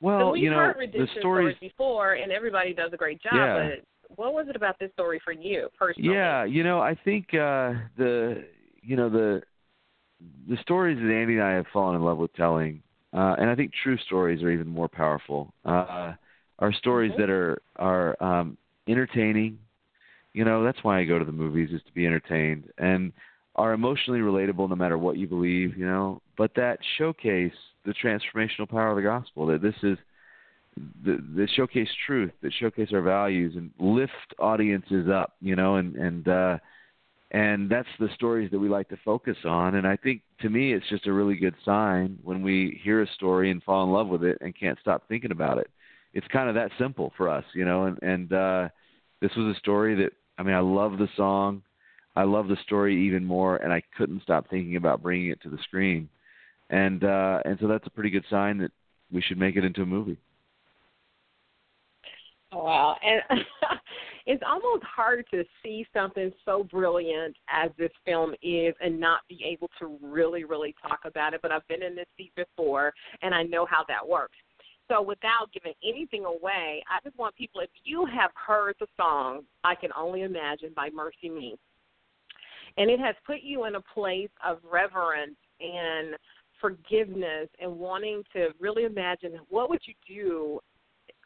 Well, 0.00 0.32
we've 0.32 0.44
you 0.44 0.50
know, 0.50 0.56
heard 0.56 0.92
the 0.92 1.06
stories. 1.18 1.56
before, 1.60 2.14
and 2.14 2.30
everybody 2.32 2.74
does 2.74 2.92
a 2.92 2.96
great 2.96 3.22
job. 3.22 3.34
Yeah. 3.34 3.68
But 4.08 4.16
what 4.16 4.34
was 4.34 4.46
it 4.48 4.56
about 4.56 4.78
this 4.78 4.90
story 4.92 5.20
for 5.24 5.32
you 5.32 5.68
personally? 5.78 6.14
Yeah, 6.14 6.44
you 6.44 6.62
know, 6.62 6.80
I 6.80 6.94
think 6.94 7.28
uh, 7.34 7.72
the 7.96 8.44
you 8.82 8.96
know 8.96 9.08
the 9.08 9.42
the 10.48 10.56
stories 10.62 10.98
that 10.98 11.12
Andy 11.12 11.34
and 11.34 11.42
I 11.42 11.52
have 11.52 11.66
fallen 11.72 11.96
in 11.96 12.02
love 12.02 12.18
with 12.18 12.32
telling, 12.34 12.82
uh, 13.12 13.36
and 13.38 13.50
I 13.50 13.54
think 13.54 13.72
true 13.82 13.98
stories 14.06 14.42
are 14.42 14.50
even 14.50 14.68
more 14.68 14.88
powerful. 14.88 15.52
Uh, 15.64 16.14
are 16.58 16.72
stories 16.72 17.12
Mhm. 17.12 17.16
that 17.18 17.30
are 17.30 17.62
are 17.76 18.22
um, 18.22 18.56
entertaining. 18.88 19.58
You 20.32 20.44
know, 20.44 20.62
that's 20.62 20.82
why 20.84 21.00
I 21.00 21.04
go 21.04 21.18
to 21.18 21.24
the 21.24 21.32
movies 21.32 21.70
is 21.72 21.82
to 21.84 21.92
be 21.92 22.06
entertained 22.06 22.70
and 22.78 23.12
are 23.54 23.72
emotionally 23.72 24.20
relatable 24.20 24.68
no 24.68 24.76
matter 24.76 24.98
what 24.98 25.16
you 25.16 25.26
believe. 25.26 25.76
You 25.76 25.86
know, 25.86 26.22
but 26.36 26.54
that 26.54 26.78
showcase 26.98 27.54
the 27.86 27.94
transformational 27.94 28.68
power 28.68 28.90
of 28.90 28.96
the 28.96 29.02
gospel. 29.02 29.46
That 29.46 29.62
this 29.62 29.74
is 29.82 29.96
the, 31.04 31.18
the 31.34 31.48
showcase 31.54 31.88
truth, 32.06 32.32
that 32.42 32.52
showcase 32.58 32.90
our 32.92 33.00
values 33.00 33.54
and 33.56 33.70
lift 33.78 34.34
audiences 34.38 35.08
up. 35.08 35.36
You 35.40 35.56
know, 35.56 35.76
and 35.76 35.96
and 35.96 36.28
uh, 36.28 36.58
and 37.30 37.70
that's 37.70 37.88
the 37.98 38.08
stories 38.14 38.50
that 38.50 38.58
we 38.58 38.68
like 38.68 38.88
to 38.90 38.98
focus 39.04 39.36
on. 39.44 39.74
And 39.74 39.86
I 39.86 39.96
think 39.96 40.22
to 40.40 40.48
me, 40.48 40.72
it's 40.72 40.88
just 40.88 41.06
a 41.06 41.12
really 41.12 41.36
good 41.36 41.54
sign 41.64 42.18
when 42.22 42.42
we 42.42 42.80
hear 42.84 43.02
a 43.02 43.12
story 43.14 43.50
and 43.50 43.62
fall 43.62 43.84
in 43.84 43.90
love 43.90 44.08
with 44.08 44.22
it 44.22 44.38
and 44.40 44.58
can't 44.58 44.78
stop 44.80 45.08
thinking 45.08 45.32
about 45.32 45.58
it. 45.58 45.68
It's 46.14 46.26
kind 46.28 46.48
of 46.48 46.54
that 46.54 46.70
simple 46.78 47.12
for 47.16 47.28
us, 47.28 47.44
you 47.54 47.64
know. 47.64 47.84
And 47.84 48.02
and 48.02 48.32
uh, 48.32 48.68
this 49.20 49.32
was 49.36 49.56
a 49.56 49.58
story 49.58 49.94
that 49.96 50.12
I 50.38 50.42
mean, 50.42 50.54
I 50.54 50.60
love 50.60 50.98
the 50.98 51.08
song, 51.16 51.62
I 52.14 52.24
love 52.24 52.48
the 52.48 52.56
story 52.64 53.06
even 53.06 53.24
more, 53.24 53.56
and 53.56 53.72
I 53.72 53.82
couldn't 53.96 54.22
stop 54.22 54.48
thinking 54.48 54.76
about 54.76 55.02
bringing 55.02 55.28
it 55.28 55.42
to 55.42 55.50
the 55.50 55.58
screen. 55.58 56.08
And 56.70 57.04
uh, 57.04 57.40
and 57.44 57.58
so 57.60 57.68
that's 57.68 57.86
a 57.86 57.90
pretty 57.90 58.10
good 58.10 58.24
sign 58.28 58.58
that 58.58 58.72
we 59.12 59.22
should 59.22 59.38
make 59.38 59.56
it 59.56 59.64
into 59.64 59.82
a 59.82 59.86
movie. 59.86 60.18
Oh, 62.52 62.64
Wow. 62.64 62.96
And 63.02 63.40
it's 64.26 64.42
almost 64.46 64.84
hard 64.84 65.24
to 65.32 65.44
see 65.62 65.86
something 65.92 66.32
so 66.44 66.64
brilliant 66.64 67.36
as 67.48 67.70
this 67.78 67.90
film 68.04 68.34
is 68.42 68.74
and 68.80 68.98
not 68.98 69.20
be 69.28 69.42
able 69.44 69.70
to 69.78 69.98
really, 70.02 70.44
really 70.44 70.74
talk 70.82 71.00
about 71.04 71.34
it. 71.34 71.40
But 71.42 71.52
I've 71.52 71.66
been 71.68 71.82
in 71.82 71.94
this 71.94 72.06
seat 72.16 72.32
before 72.34 72.92
and 73.22 73.34
I 73.34 73.42
know 73.42 73.66
how 73.66 73.84
that 73.88 74.06
works. 74.06 74.36
So 74.88 75.02
without 75.02 75.52
giving 75.52 75.74
anything 75.84 76.24
away, 76.24 76.82
I 76.88 76.98
just 77.02 77.18
want 77.18 77.34
people, 77.34 77.60
if 77.60 77.70
you 77.84 78.06
have 78.06 78.30
heard 78.34 78.76
the 78.78 78.86
song, 78.96 79.42
I 79.64 79.74
Can 79.74 79.90
Only 79.96 80.22
Imagine 80.22 80.70
by 80.76 80.90
MercyMe, 80.90 81.56
and 82.76 82.88
it 82.88 83.00
has 83.00 83.16
put 83.26 83.40
you 83.42 83.64
in 83.64 83.74
a 83.74 83.80
place 83.80 84.30
of 84.46 84.58
reverence 84.62 85.36
and 85.60 86.14
forgiveness 86.60 87.48
and 87.60 87.70
wanting 87.70 88.22
to 88.32 88.48
really 88.60 88.84
imagine 88.84 89.38
what 89.48 89.68
would 89.70 89.80
you 89.84 89.94
do 90.06 90.60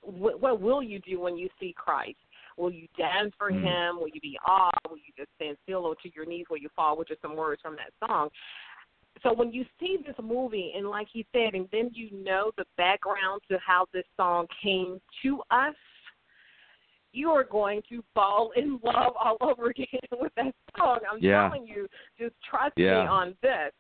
what, 0.03 0.41
what 0.41 0.61
will 0.61 0.83
you 0.83 0.99
do 1.01 1.21
when 1.21 1.37
you 1.37 1.49
see 1.59 1.75
Christ? 1.77 2.17
Will 2.57 2.71
you 2.71 2.89
dance 2.97 3.33
for 3.39 3.51
Mm. 3.51 3.61
him? 3.63 4.01
Will 4.01 4.09
you 4.09 4.21
be 4.21 4.39
awed? 4.47 4.73
Will 4.89 4.97
you 4.99 5.13
just 5.17 5.31
stand 5.37 5.57
still 5.63 5.87
or 5.87 5.95
to 5.97 6.15
your 6.15 6.25
knees? 6.25 6.47
Will 6.51 6.59
you 6.59 6.71
fall? 6.75 6.97
Which 6.97 7.11
are 7.11 7.17
some 7.23 7.37
words 7.37 7.61
from 7.63 7.77
that 7.77 7.93
song. 8.07 8.31
So 9.23 9.33
when 9.33 9.53
you 9.53 9.67
see 9.79 9.99
this 9.99 10.17
movie, 10.23 10.73
and 10.75 10.89
like 10.89 11.09
he 11.13 11.27
said, 11.33 11.55
and 11.55 11.69
then 11.73 11.91
you 11.93 12.11
know 12.13 12.53
the 12.57 12.65
background 12.77 13.43
to 13.51 13.59
how 13.59 13.87
this 13.93 14.07
song 14.17 14.47
came 14.63 15.01
to 15.23 15.43
us, 15.51 15.75
you 17.13 17.31
are 17.31 17.45
going 17.45 17.83
to 17.89 18.05
fall 18.15 18.53
in 18.57 18.79
love 18.85 19.15
all 19.23 19.37
over 19.41 19.67
again 19.71 19.87
with 20.13 20.33
that 20.37 20.55
song. 20.77 21.01
I'm 21.11 21.21
Yeah. 21.21 21.49
telling 21.49 21.67
you, 21.67 21.89
just 22.19 22.35
trust 22.49 22.77
Yeah. 22.77 23.03
me 23.03 23.07
on 23.07 23.37
this. 23.43 23.73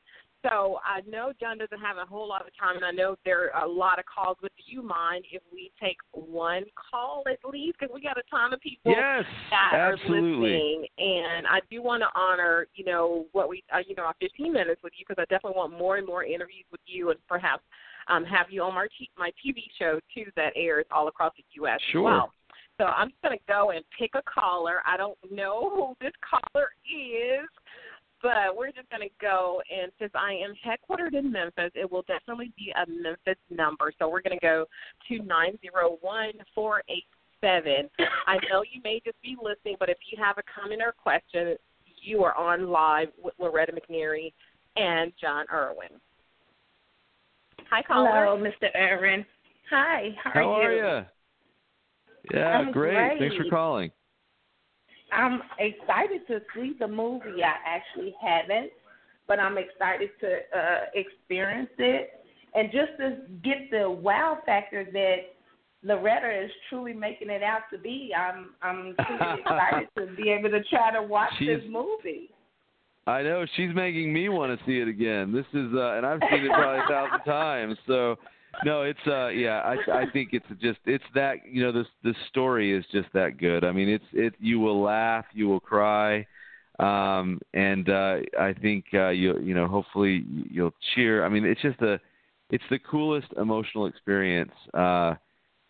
So 0.43 0.81
I 0.85 1.03
know 1.09 1.33
Jon 1.39 1.59
doesn't 1.59 1.81
have 1.81 1.99
a 1.99 2.07
whole 2.07 2.27
lot 2.27 2.47
of 2.47 2.49
time, 2.59 2.77
and 2.77 2.85
I 2.85 2.93
know 2.93 3.17
there 3.25 3.55
are 3.55 3.65
a 3.65 3.69
lot 3.69 3.99
of 3.99 4.07
calls. 4.07 4.39
Do 4.41 4.49
you 4.67 4.83
mind 4.83 5.25
if 5.31 5.43
we 5.53 5.71
take 5.81 5.99
one 6.13 6.65
call 6.91 7.25
at 7.31 7.39
least? 7.51 7.77
Because 7.79 7.93
we 7.95 8.01
got 8.01 8.17
a 8.17 8.23
ton 8.31 8.55
of 8.55 8.61
people 8.61 8.93
Yes, 8.97 9.25
that 9.51 9.73
are 9.75 9.93
absolutely. 9.93 10.51
listening, 10.51 10.87
and 10.97 11.47
I 11.47 11.61
do 11.71 11.83
want 11.83 12.03
to 12.03 12.09
honor, 12.19 12.67
you 12.75 12.85
know, 12.85 13.27
what 13.33 13.51
we, 13.51 13.63
uh, 13.75 13.81
you 13.87 13.95
know, 13.95 14.05
our 14.05 14.15
15 14.21 14.51
minutes 14.51 14.83
with 14.83 14.95
you 14.97 15.05
because 15.07 15.21
I 15.21 15.27
definitely 15.33 15.59
want 15.59 15.79
more 15.79 15.99
and 15.99 16.07
more 16.07 16.25
interviews 16.25 16.65
with 16.73 16.81
you, 16.87 17.11
and 17.11 17.19
perhaps 17.29 17.63
um, 18.09 18.25
have 18.25 18.47
you 18.49 18.63
on 18.63 18.75
my 18.75 18.87
t- 18.99 19.11
my 19.19 19.31
TV 19.45 19.61
show 19.79 20.01
too 20.15 20.31
that 20.37 20.53
airs 20.57 20.87
all 20.91 21.09
across 21.09 21.35
the 21.37 21.45
U.S. 21.57 21.75
as 21.75 21.93
Sure. 21.93 22.03
well. 22.03 22.33
So 22.79 22.87
I'm 22.87 23.11
just 23.11 23.21
going 23.21 23.37
to 23.37 23.45
go 23.47 23.73
and 23.73 23.85
pick 23.99 24.13
a 24.15 24.23
caller. 24.23 24.81
I 24.87 24.97
don't 24.97 25.19
know 25.31 25.69
who 25.69 25.95
this 26.01 26.15
caller 26.25 26.69
is, 26.89 27.47
but 28.23 28.57
we're 28.57 28.73
just 28.73 28.91
going 28.91 29.03
to 29.03 29.15
go. 29.21 29.63
And 29.71 29.91
since 29.99 30.13
I 30.15 30.33
am 30.33 30.55
headquartered 30.65 31.19
in 31.19 31.31
Memphis, 31.31 31.71
it 31.75 31.91
will 31.91 32.03
definitely 32.03 32.53
be 32.57 32.73
a 32.77 32.89
Memphis 32.89 33.41
number. 33.51 33.93
So 33.99 34.09
we're 34.09 34.23
going 34.23 34.39
to 34.39 34.45
go 34.45 34.67
to 35.09 35.23
nine 35.25 35.59
zero 35.63 35.99
one 36.01 36.33
four 36.55 36.83
eight 36.89 37.05
seven. 37.41 37.89
I 38.27 38.37
know 38.51 38.63
you 38.71 38.81
may 38.85 39.01
just 39.05 39.21
be 39.23 39.37
listening, 39.43 39.77
but 39.79 39.89
if 39.89 39.99
you 40.11 40.23
have 40.23 40.39
a 40.39 40.43
comment 40.43 40.83
or 40.83 40.93
question, 40.93 41.57
you 42.03 42.23
are 42.25 42.37
on 42.37 42.69
live 42.69 43.09
with 43.23 43.35
Loretta 43.39 43.73
McNary 43.73 44.33
and 44.77 45.13
Jon 45.21 45.47
Erwin. 45.53 46.01
Hi, 47.71 47.83
caller. 47.83 48.11
Hello, 48.11 48.37
Mr. 48.37 48.69
Irvin. 48.75 49.25
Hi, 49.71 50.09
how, 50.23 50.31
How 50.33 50.53
are 50.53 50.63
are 50.63 50.73
you? 50.73 50.99
you? 50.99 52.39
Yeah, 52.39 52.59
I'm 52.59 52.73
great. 52.73 53.19
Thanks 53.19 53.37
for 53.37 53.49
calling. 53.49 53.91
I'm 55.13 55.43
excited 55.59 56.27
to 56.29 56.41
see 56.55 56.75
the 56.79 56.89
movie. 56.89 57.43
I 57.45 57.55
actually 57.67 58.15
haven't, 58.23 58.71
but 59.27 59.39
I'm 59.39 59.59
excited 59.59 60.11
to 60.21 60.29
uh, 60.59 60.79
experience 60.95 61.71
it 61.79 62.11
and 62.55 62.71
just 62.73 62.93
to 62.99 63.19
get 63.45 63.71
the 63.71 63.89
wow 63.91 64.39
factor 64.45 64.85
that 64.93 65.17
Loretta 65.83 66.45
is 66.45 66.51
truly 66.69 66.93
making 66.93 67.31
it 67.31 67.43
out 67.43 67.63
to 67.73 67.79
be. 67.79 68.13
I'm 68.17 68.51
I'm 68.63 68.95
truly 69.07 69.41
excited 69.41 69.89
to 69.99 70.07
be 70.17 70.31
able 70.31 70.51
to 70.51 70.63
try 70.65 70.93
to 70.93 71.03
watch 71.03 71.33
this 71.39 71.61
She's- 71.61 71.71
movie. 71.71 72.31
I 73.07 73.23
know 73.23 73.45
she's 73.57 73.75
making 73.75 74.13
me 74.13 74.29
want 74.29 74.57
to 74.57 74.65
see 74.67 74.79
it 74.79 74.87
again. 74.87 75.33
This 75.33 75.47
is, 75.55 75.73
uh, 75.75 75.95
and 75.97 76.05
I've 76.07 76.21
seen 76.31 76.45
it 76.45 76.51
probably 76.53 76.81
a 76.81 76.87
thousand 76.89 77.21
times. 77.25 77.77
So, 77.87 78.17
no, 78.65 78.83
it's, 78.83 78.99
uh, 79.07 79.29
yeah, 79.29 79.61
I, 79.61 80.03
I 80.03 80.11
think 80.13 80.31
it's 80.33 80.47
just, 80.61 80.81
it's 80.87 81.05
that, 81.15 81.37
you 81.51 81.63
know, 81.63 81.73
this, 81.73 81.87
this 82.03 82.17
story 82.29 82.77
is 82.77 82.85
just 82.93 83.09
that 83.15 83.39
good. 83.39 83.65
I 83.65 83.73
mean, 83.73 83.89
it's, 83.89 84.05
it, 84.13 84.35
you 84.39 84.61
will 84.61 84.81
laugh, 84.83 85.25
you 85.33 85.49
will 85.49 85.61
cry, 85.61 86.27
um, 86.79 87.41
and 87.53 87.89
uh, 87.89 88.17
I 88.39 88.55
think 88.61 88.87
uh, 88.95 89.11
you, 89.11 89.39
you 89.41 89.55
know, 89.55 89.67
hopefully 89.67 90.25
you'll 90.51 90.75
cheer. 90.95 91.25
I 91.25 91.29
mean, 91.29 91.45
it's 91.45 91.61
just 91.61 91.81
a, 91.83 92.01
it's 92.51 92.65
the 92.71 92.79
coolest 92.79 93.29
emotional 93.37 93.87
experience 93.87 94.53
uh, 94.75 95.15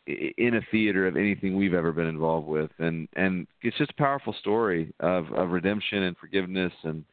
in 0.07 0.55
a 0.55 0.61
theater 0.71 1.07
of 1.07 1.17
anything 1.17 1.57
we've 1.57 1.75
ever 1.75 1.93
been 1.93 2.07
involved 2.07 2.47
with, 2.47 2.71
and 2.79 3.09
and 3.15 3.47
it's 3.63 3.77
just 3.77 3.91
a 3.91 3.95
powerful 3.95 4.35
story 4.41 4.93
of 5.01 5.31
of 5.33 5.51
redemption 5.51 6.05
and 6.05 6.17
forgiveness, 6.17 6.73
and 6.85 7.05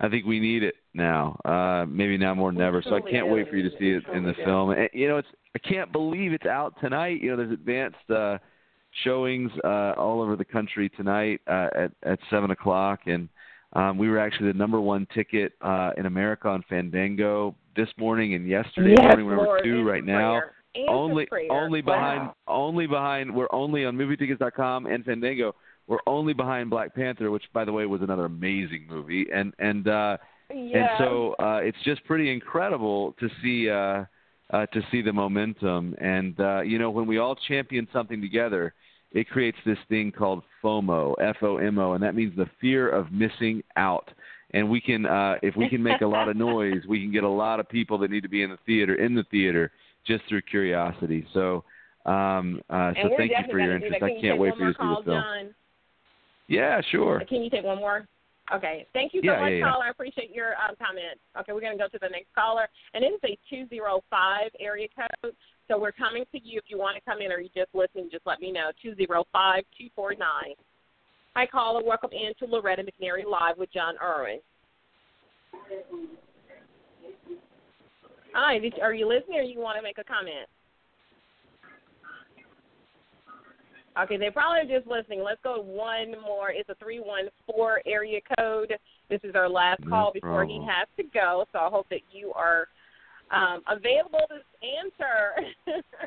I 0.00 0.08
think 0.08 0.26
we 0.26 0.40
need 0.40 0.62
it 0.62 0.74
now, 0.92 1.38
uh, 1.44 1.86
maybe 1.88 2.18
now 2.18 2.34
more 2.34 2.52
than 2.52 2.60
ever. 2.60 2.82
So 2.82 2.96
I 2.96 3.00
can't 3.00 3.28
wait 3.28 3.48
for 3.48 3.56
you 3.56 3.68
to 3.68 3.76
see 3.78 3.90
it 3.90 4.02
in 4.14 4.24
the 4.24 4.34
film. 4.44 4.70
And, 4.70 4.88
you 4.92 5.08
know, 5.08 5.18
it's 5.18 5.28
I 5.54 5.58
can't 5.60 5.92
believe 5.92 6.32
it's 6.32 6.46
out 6.46 6.74
tonight. 6.80 7.22
You 7.22 7.30
know, 7.30 7.36
there's 7.36 7.52
advanced 7.52 8.10
uh, 8.10 8.38
showings 9.04 9.50
uh, 9.62 9.92
all 9.96 10.20
over 10.20 10.36
the 10.36 10.44
country 10.44 10.88
tonight 10.90 11.40
uh, 11.46 11.68
at 11.76 11.92
at 12.02 12.18
seven 12.28 12.50
o'clock, 12.50 13.00
and 13.06 13.28
um, 13.74 13.98
we 13.98 14.08
were 14.08 14.18
actually 14.18 14.52
the 14.52 14.58
number 14.58 14.80
one 14.80 15.06
ticket 15.14 15.52
uh, 15.60 15.90
in 15.96 16.06
America 16.06 16.48
on 16.48 16.64
Fandango 16.68 17.54
this 17.76 17.88
morning 17.96 18.34
and 18.34 18.48
yesterday 18.48 18.94
yes, 18.96 19.00
morning. 19.00 19.26
We're 19.26 19.36
number 19.36 19.62
two 19.62 19.84
right 19.84 20.04
now. 20.04 20.42
Only 20.88 21.28
only 21.50 21.82
wow. 21.82 21.94
behind 21.94 22.30
only 22.48 22.86
behind 22.86 23.34
we're 23.34 23.52
only 23.52 23.84
on 23.84 23.96
movietickets.com 23.96 24.86
and 24.86 25.04
Fandango. 25.04 25.54
We're 25.86 25.98
only 26.06 26.32
behind 26.32 26.70
Black 26.70 26.94
Panther, 26.94 27.30
which 27.30 27.44
by 27.52 27.64
the 27.64 27.72
way 27.72 27.86
was 27.86 28.02
another 28.02 28.24
amazing 28.24 28.86
movie. 28.88 29.26
And 29.32 29.52
and 29.58 29.86
uh 29.88 30.16
yeah. 30.50 30.78
and 30.78 30.88
so 30.98 31.34
uh 31.38 31.60
it's 31.62 31.78
just 31.84 32.04
pretty 32.04 32.32
incredible 32.32 33.14
to 33.20 33.28
see 33.42 33.68
uh 33.70 34.04
uh 34.52 34.66
to 34.66 34.82
see 34.90 35.02
the 35.02 35.12
momentum 35.12 35.94
and 36.00 36.38
uh 36.40 36.60
you 36.60 36.78
know 36.78 36.90
when 36.90 37.06
we 37.06 37.18
all 37.18 37.34
champion 37.48 37.88
something 37.92 38.20
together 38.20 38.74
it 39.14 39.28
creates 39.30 39.56
this 39.64 39.78
thing 39.88 40.10
called 40.10 40.42
FOMO, 40.62 41.14
F 41.20 41.36
O 41.42 41.58
M 41.58 41.78
O, 41.78 41.92
and 41.92 42.02
that 42.02 42.16
means 42.16 42.36
the 42.36 42.50
fear 42.60 42.88
of 42.88 43.12
missing 43.12 43.62
out. 43.76 44.10
And 44.50 44.68
we 44.68 44.80
can, 44.80 45.06
uh, 45.06 45.36
if 45.40 45.56
we 45.56 45.68
can 45.68 45.82
make 45.82 46.00
a 46.00 46.06
lot 46.06 46.28
of 46.28 46.36
noise, 46.52 46.82
we 46.88 47.00
can 47.00 47.12
get 47.12 47.22
a 47.22 47.28
lot 47.28 47.60
of 47.60 47.68
people 47.68 47.96
that 47.98 48.10
need 48.10 48.22
to 48.24 48.28
be 48.28 48.42
in 48.42 48.50
the 48.50 48.58
theater 48.66 48.96
in 48.96 49.14
the 49.14 49.24
theater 49.30 49.70
just 50.04 50.24
through 50.28 50.42
curiosity. 50.42 51.26
So, 51.32 51.64
um, 52.06 52.60
uh, 52.68 52.92
so 53.00 53.10
thank 53.16 53.30
you 53.30 53.44
for 53.50 53.60
your 53.60 53.76
interest. 53.76 54.02
I 54.02 54.20
can't 54.20 54.38
wait 54.38 54.54
for 54.56 54.66
you 54.66 54.74
to 54.74 54.78
see 54.78 54.94
the 54.98 55.02
film. 55.04 55.54
Yeah, 56.48 56.80
sure. 56.90 57.22
Can 57.28 57.42
you 57.42 57.50
take 57.50 57.64
one 57.64 57.78
more? 57.78 58.06
Okay. 58.52 58.86
Thank 58.92 59.14
you 59.14 59.22
so 59.22 59.32
Yeah, 59.32 59.40
much, 59.40 59.50
yeah, 59.52 59.56
yeah. 59.56 59.70
caller. 59.70 59.84
I 59.86 59.90
appreciate 59.90 60.30
your 60.34 60.52
um, 60.60 60.76
comment. 60.76 61.18
Okay, 61.40 61.52
we're 61.52 61.62
going 61.62 61.76
to 61.76 61.82
go 61.82 61.88
to 61.88 61.98
the 62.00 62.10
next 62.10 62.34
caller. 62.34 62.68
And 62.92 63.02
it 63.02 63.08
is 63.08 63.20
a 63.24 63.38
205 63.48 64.50
area 64.60 64.88
code. 64.94 65.34
So 65.68 65.78
we're 65.78 65.92
coming 65.92 66.24
to 66.32 66.38
you. 66.42 66.58
If 66.58 66.64
you 66.68 66.78
want 66.78 66.96
to 66.96 67.02
come 67.10 67.22
in 67.22 67.32
or 67.32 67.40
you 67.40 67.48
just 67.56 67.70
listening, 67.72 68.10
just 68.12 68.26
let 68.26 68.40
me 68.40 68.52
know. 68.52 68.70
205 68.82 69.64
249. 69.78 70.28
Hi, 71.34 71.46
caller. 71.46 71.82
Welcome 71.82 72.10
in 72.12 72.32
to 72.38 72.44
Loretta 72.44 72.82
McNary 72.82 73.24
Live 73.24 73.56
with 73.56 73.72
Jon 73.72 73.94
Erwin. 74.02 74.40
Hi, 78.34 78.58
did, 78.58 78.74
are 78.80 78.92
you 78.92 79.08
listening 79.08 79.38
or 79.38 79.42
you 79.42 79.58
want 79.58 79.78
to 79.78 79.82
make 79.82 79.98
a 79.98 80.04
comment? 80.04 80.48
Okay, 84.00 84.16
they 84.16 84.30
probably 84.30 84.60
are 84.60 84.78
just 84.78 84.90
listening. 84.90 85.22
Let's 85.22 85.40
go 85.44 85.60
one 85.60 86.20
more. 86.20 86.50
It's 86.50 86.68
a 86.68 86.74
314 86.76 87.82
area 87.86 88.20
code. 88.36 88.74
This 89.08 89.20
is 89.22 89.34
our 89.36 89.48
last 89.48 89.80
No 89.84 89.90
call 89.90 90.12
before 90.12 90.44
he 90.44 90.60
has 90.66 90.88
to 90.96 91.04
go. 91.04 91.44
So 91.52 91.60
I 91.60 91.68
hope 91.68 91.88
that 91.90 92.00
you 92.10 92.32
are 92.32 92.66
um, 93.30 93.62
available 93.68 94.26
to 94.28 94.36
answer. 94.66 95.82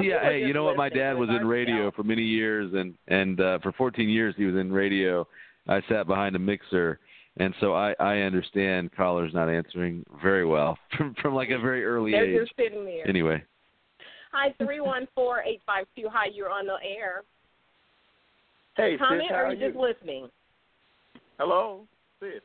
Yeah, 0.00 0.22
hey, 0.22 0.40
you 0.40 0.54
know 0.54 0.64
what? 0.64 0.76
My 0.76 0.88
dad 0.88 1.12
was 1.12 1.28
in 1.28 1.46
radio 1.46 1.82
tell. 1.82 1.90
for 1.90 2.02
many 2.04 2.22
years, 2.22 2.72
and 2.72 2.94
and 3.08 3.38
uh, 3.40 3.58
for 3.62 3.72
14 3.72 4.08
years 4.08 4.34
he 4.36 4.44
was 4.44 4.54
in 4.54 4.72
radio. 4.72 5.26
I 5.68 5.82
sat 5.88 6.06
behind 6.06 6.34
a 6.36 6.38
mixer, 6.38 7.00
and 7.36 7.54
so 7.60 7.74
I 7.74 7.94
I 8.00 8.20
understand 8.20 8.94
callers 8.96 9.34
not 9.34 9.50
answering 9.50 10.04
very 10.22 10.46
well 10.46 10.78
from 10.96 11.14
from 11.20 11.34
like 11.34 11.50
a 11.50 11.58
very 11.58 11.84
early 11.84 12.12
They're 12.12 12.24
age. 12.24 12.40
just 12.40 12.56
sitting 12.56 12.84
there. 12.84 13.06
Anyway, 13.06 13.44
Hi, 14.34 14.52
three 14.58 14.80
one 14.80 15.06
four 15.14 15.42
eight 15.42 15.60
five 15.64 15.86
two. 15.96 16.08
Hi, 16.10 16.26
you're 16.34 16.50
on 16.50 16.66
the 16.66 16.74
air. 16.84 17.22
Hey, 18.76 18.96
Comment 18.98 19.22
sis, 19.22 19.30
or 19.30 19.34
how 19.34 19.40
are 19.42 19.46
are 19.46 19.54
you 19.54 19.66
just 19.68 19.78
listening? 19.78 20.28
Hello, 21.38 21.86
sis. 22.18 22.42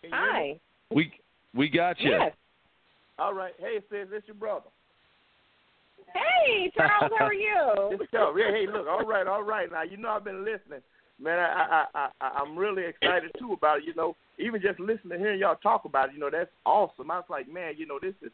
Can 0.00 0.10
you 0.10 0.16
hear 0.16 0.32
me? 0.32 0.60
Hi. 0.90 0.94
we 0.94 1.12
we 1.54 1.68
got 1.68 2.00
you. 2.00 2.12
Yes. 2.12 2.32
All 3.18 3.34
right. 3.34 3.52
Hey, 3.58 3.80
sis, 3.90 4.08
it's 4.10 4.26
your 4.26 4.36
brother. 4.36 4.70
Hey, 6.14 6.72
Charles, 6.74 7.12
how 7.18 7.26
are 7.26 7.34
you? 7.34 7.90
This 7.98 8.08
Charles. 8.10 8.34
Yeah, 8.38 8.50
hey, 8.50 8.66
look. 8.66 8.86
All 8.88 9.04
right, 9.04 9.26
all 9.26 9.42
right. 9.42 9.70
Now 9.70 9.82
you 9.82 9.98
know 9.98 10.08
I've 10.08 10.24
been 10.24 10.46
listening, 10.46 10.80
man. 11.20 11.38
I 11.38 11.44
I 11.44 11.84
I, 11.94 12.08
I 12.22 12.28
I'm 12.40 12.56
really 12.56 12.84
excited 12.86 13.32
too 13.38 13.52
about 13.52 13.78
it. 13.78 13.84
You 13.84 13.94
know, 13.94 14.16
even 14.38 14.62
just 14.62 14.80
listening 14.80 15.10
to 15.10 15.18
hearing 15.18 15.40
y'all 15.40 15.56
talk 15.56 15.84
about 15.84 16.08
it. 16.08 16.14
You 16.14 16.20
know, 16.20 16.30
that's 16.32 16.50
awesome. 16.64 17.10
I 17.10 17.16
was 17.16 17.26
like, 17.28 17.52
man, 17.52 17.74
you 17.76 17.86
know, 17.86 17.98
this 18.00 18.14
is 18.22 18.32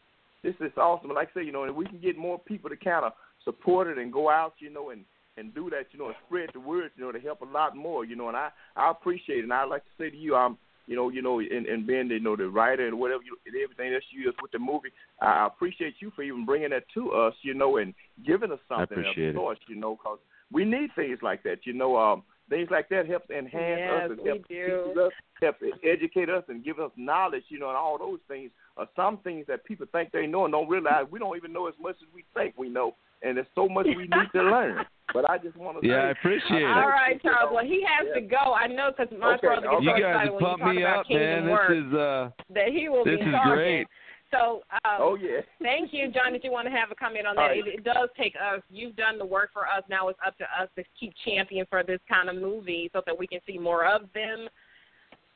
this 0.49 0.71
is 0.71 0.77
awesome. 0.77 1.11
And 1.11 1.17
like 1.17 1.29
I 1.35 1.41
say, 1.41 1.47
you 1.47 1.53
know, 1.53 1.65
and 1.65 1.75
we 1.75 1.87
can 1.87 1.99
get 1.99 2.17
more 2.17 2.39
people 2.39 2.71
to 2.71 2.77
kind 2.77 3.05
of 3.05 3.13
support 3.45 3.87
it 3.89 3.99
and 3.99 4.13
go 4.13 4.31
out, 4.31 4.55
you 4.59 4.71
know, 4.71 4.91
and 4.91 5.05
and 5.37 5.55
do 5.55 5.71
that, 5.71 5.87
you 5.93 5.99
know, 6.01 6.07
and 6.07 6.17
spread 6.27 6.51
the 6.53 6.59
word, 6.59 6.91
you 6.97 7.05
know, 7.05 7.13
to 7.13 7.21
help 7.21 7.43
a 7.43 7.45
lot 7.45 7.77
more, 7.77 8.05
you 8.05 8.17
know. 8.17 8.29
And 8.29 8.37
I 8.37 8.51
I 8.77 8.91
appreciate 8.91 9.39
it. 9.39 9.45
And 9.45 9.53
I'd 9.53 9.65
like 9.69 9.85
to 9.85 9.91
say 9.99 10.11
to 10.11 10.17
you, 10.17 10.35
I'm 10.35 10.59
you 10.87 10.97
know, 10.97 11.11
you 11.11 11.21
know, 11.21 11.39
and, 11.39 11.67
and 11.67 11.87
being, 11.87 12.09
you 12.09 12.19
know, 12.19 12.35
the 12.35 12.49
writer 12.49 12.89
and 12.89 12.99
whatever, 12.99 13.23
you, 13.23 13.37
and 13.45 13.55
everything 13.63 13.93
else 13.93 14.03
you 14.11 14.23
use 14.23 14.35
with 14.41 14.51
the 14.53 14.59
movie, 14.59 14.89
I 15.21 15.47
appreciate 15.47 15.97
you 16.01 16.11
for 16.17 16.23
even 16.23 16.47
bringing 16.47 16.71
that 16.71 16.85
to 16.95 17.13
us, 17.13 17.35
you 17.43 17.53
know, 17.53 17.77
and 17.77 17.93
giving 18.27 18.51
us 18.51 18.59
something 18.67 18.99
of 18.99 19.19
it. 19.19 19.35
source, 19.35 19.59
you 19.69 19.77
know, 19.77 19.97
because 19.97 20.19
we 20.51 20.65
need 20.65 20.89
things 20.97 21.19
like 21.23 21.43
that, 21.43 21.59
you 21.65 21.75
know. 21.75 21.97
Um, 21.97 22.23
things 22.49 22.69
like 22.71 22.89
that 22.89 23.07
helps 23.07 23.29
enhance 23.29 23.83
Yes, 23.85 24.05
us 24.05 24.11
and 24.11 24.19
we 24.19 24.29
help 24.29 24.49
teach 24.49 24.97
us, 24.97 25.13
help 25.43 25.57
educate 25.85 26.31
us, 26.31 26.45
and 26.49 26.65
give 26.65 26.79
us 26.79 26.91
knowledge, 26.97 27.45
you 27.49 27.59
know, 27.59 27.69
and 27.69 27.77
all 27.77 27.99
those 27.99 28.21
things 28.27 28.51
are 28.79 28.89
some 28.97 29.19
things 29.19 29.45
that 29.49 29.65
people 29.65 29.87
think 29.93 30.13
they 30.13 30.27
know 30.27 30.45
and 30.45 30.53
don't 30.53 30.69
realize 30.69 31.05
we 31.11 31.19
don't 31.19 31.37
even 31.37 31.53
know 31.53 31.67
as 31.69 31.75
much 31.81 31.97
as 32.01 32.09
we 32.15 32.25
think 32.35 32.55
we 32.57 32.69
know, 32.69 32.95
and 33.23 33.37
there's 33.37 33.47
so 33.55 33.69
much 33.69 33.87
we 33.87 34.05
need 34.05 34.31
to 34.35 34.43
learn. 34.43 34.85
But 35.15 35.31
I 35.31 35.39
just 35.39 35.57
want 35.57 35.81
to 35.81 35.89
Yeah, 35.89 35.97
I 36.05 36.11
appreciate 36.11 36.65
All 36.65 36.83
it. 36.83 36.85
right, 36.85 37.19
you 37.25 37.31
know, 37.31 37.37
Charles. 37.37 37.51
Well, 37.55 37.65
he 37.65 37.83
has 37.89 38.13
to 38.15 38.21
go. 38.21 38.53
I 38.53 38.67
know 38.67 38.91
because 38.95 39.11
my 39.19 39.37
Okay, 39.37 39.47
brother 39.47 39.63
gets 39.63 39.73
all 39.73 39.81
so 39.81 39.83
You 39.85 39.91
right. 39.93 40.03
guys 40.03 40.13
excited 40.13 40.27
have 40.27 40.35
when 40.35 40.43
you 40.43 40.49
pumped 40.49 40.65
talk 40.65 40.75
me 40.75 40.83
about 40.83 40.99
up, 41.01 41.07
kingdom 41.07 41.29
man. 41.31 41.49
work 41.49 41.69
This 41.71 41.79
is 41.79 41.93
uh 41.95 42.31
that 42.53 42.69
he 42.69 42.89
will 42.91 43.05
this 43.05 43.17
be 43.17 43.23
is 43.25 43.33
charging. 43.33 43.57
great. 43.57 43.87
So, 44.31 44.61
um, 44.85 44.99
Oh 45.01 45.15
yeah. 45.17 45.41
thank 45.63 45.95
you, 45.95 46.13
Jon. 46.13 46.33
Did 46.37 46.45
you 46.45 46.53
want 46.53 46.67
to 46.69 46.73
have 46.77 46.91
a 46.91 46.95
comment 46.95 47.27
on 47.27 47.37
that? 47.37 47.41
All 47.41 47.49
right. 47.49 47.67
It, 47.67 47.81
it 47.81 47.85
does 47.85 48.11
take 48.21 48.35
us. 48.37 48.61
You've 48.69 48.97
done 48.97 49.17
the 49.17 49.25
work 49.25 49.49
for 49.55 49.65
us. 49.67 49.83
Now 49.89 50.09
it's 50.09 50.19
up 50.27 50.37
to 50.39 50.45
us 50.45 50.69
to 50.77 50.85
keep 51.01 51.15
champion 51.25 51.65
for 51.71 51.83
this 51.83 52.01
kind 52.07 52.29
of 52.29 52.37
movie 52.37 52.91
so 52.93 53.01
that 53.07 53.19
we 53.19 53.27
can 53.27 53.41
see 53.47 53.57
more 53.57 53.87
of 53.87 54.03
them. 54.13 54.47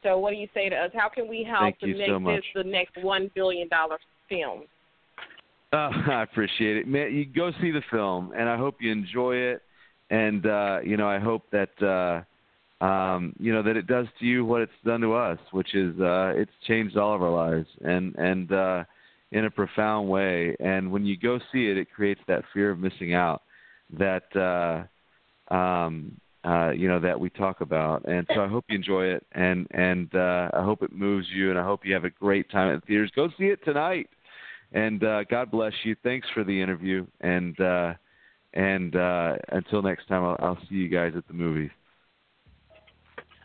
So, 0.03 0.19
what 0.19 0.31
do 0.31 0.37
you 0.37 0.49
say 0.53 0.69
to 0.69 0.77
us? 0.77 0.91
How 0.95 1.09
can 1.09 1.29
we 1.29 1.45
help 1.45 1.63
Thank 1.63 1.79
to 1.81 1.87
make 1.87 2.09
so 2.09 2.19
this 2.19 2.45
the 2.55 2.65
next 2.65 2.97
one 3.03 3.31
billion 3.35 3.69
dollar 3.69 3.99
film? 4.29 4.63
Oh, 5.73 5.91
I 6.11 6.23
appreciate 6.23 6.77
it, 6.77 6.89
man. 6.89 7.15
You 7.15 7.25
go 7.25 7.53
see 7.61 7.71
the 7.71 7.83
film, 7.91 8.33
and 8.37 8.49
I 8.49 8.57
hope 8.57 8.77
you 8.81 8.91
enjoy 8.91 9.37
it. 9.37 9.63
And 10.11 10.45
uh, 10.45 10.81
you 10.85 10.97
know, 10.97 11.09
I 11.09 11.19
hope 11.19 11.45
that 11.53 11.71
uh, 11.83 12.85
um, 12.85 13.35
you 13.39 13.53
know 13.53 13.63
that 13.63 13.77
it 13.77 13.87
does 13.87 14.07
to 14.19 14.27
you 14.27 14.45
what 14.45 14.61
it's 14.63 14.73
done 14.85 15.01
to 15.01 15.15
us, 15.15 15.39
which 15.53 15.75
is 15.75 15.99
uh, 16.01 16.33
it's 16.35 16.53
changed 16.67 16.97
all 16.97 17.15
of 17.15 17.23
our 17.23 17.31
lives, 17.31 17.69
and 17.83 18.15
and 18.17 18.53
uh, 18.53 18.85
in 19.31 19.47
a 19.47 19.51
profound 19.51 20.09
way. 20.09 20.57
And 20.61 20.91
when 20.91 21.07
you 21.07 21.17
go 21.17 21.39
see 21.53 21.69
it, 21.69 21.79
it 21.79 21.89
creates 21.91 22.21
that 22.29 22.45
fear 22.53 22.71
of 22.71 22.79
missing 22.79 23.15
out 23.15 23.43
that 23.99 24.35
uh, 25.51 25.55
um, 25.55 26.21
uh, 26.45 26.71
you 26.71 26.89
know 26.89 27.01
that 27.01 27.19
we 27.19 27.31
talk 27.31 27.61
about. 27.61 28.05
And 28.07 28.27
so 28.35 28.43
I 28.43 28.49
hope 28.49 28.65
you 28.69 28.77
enjoy 28.77 29.07
it, 29.07 29.27
and 29.33 29.67
and 29.71 30.15
uh, 30.15 30.51
I 30.55 30.63
hope 30.63 30.83
it 30.83 30.93
moves 30.93 31.27
you, 31.35 31.51
and 31.51 31.59
I 31.59 31.65
hope 31.65 31.85
you 31.85 31.95
have 31.95 32.05
a 32.05 32.11
great 32.11 32.51
time 32.51 32.75
at 32.75 32.81
the 32.81 32.87
theaters. 32.87 33.13
Go 33.15 33.29
see 33.39 33.47
it 33.47 33.65
tonight. 33.65 34.09
And 34.75 35.05
uh, 35.05 35.25
God 35.25 35.51
bless 35.51 35.75
you. 35.85 35.95
Thanks 36.03 36.27
for 36.33 36.45
the 36.45 36.61
interview. 36.63 37.07
And 37.21 37.59
uh, 37.61 37.95
and 38.55 38.97
uh, 38.97 39.37
until 39.49 39.83
next 39.83 40.09
time, 40.09 40.25
I'll, 40.25 40.37
I'll 40.41 40.59
see 40.69 40.77
you 40.77 40.89
guys 40.89 41.13
at 41.17 41.27
the 41.27 41.35
movies. 41.35 41.71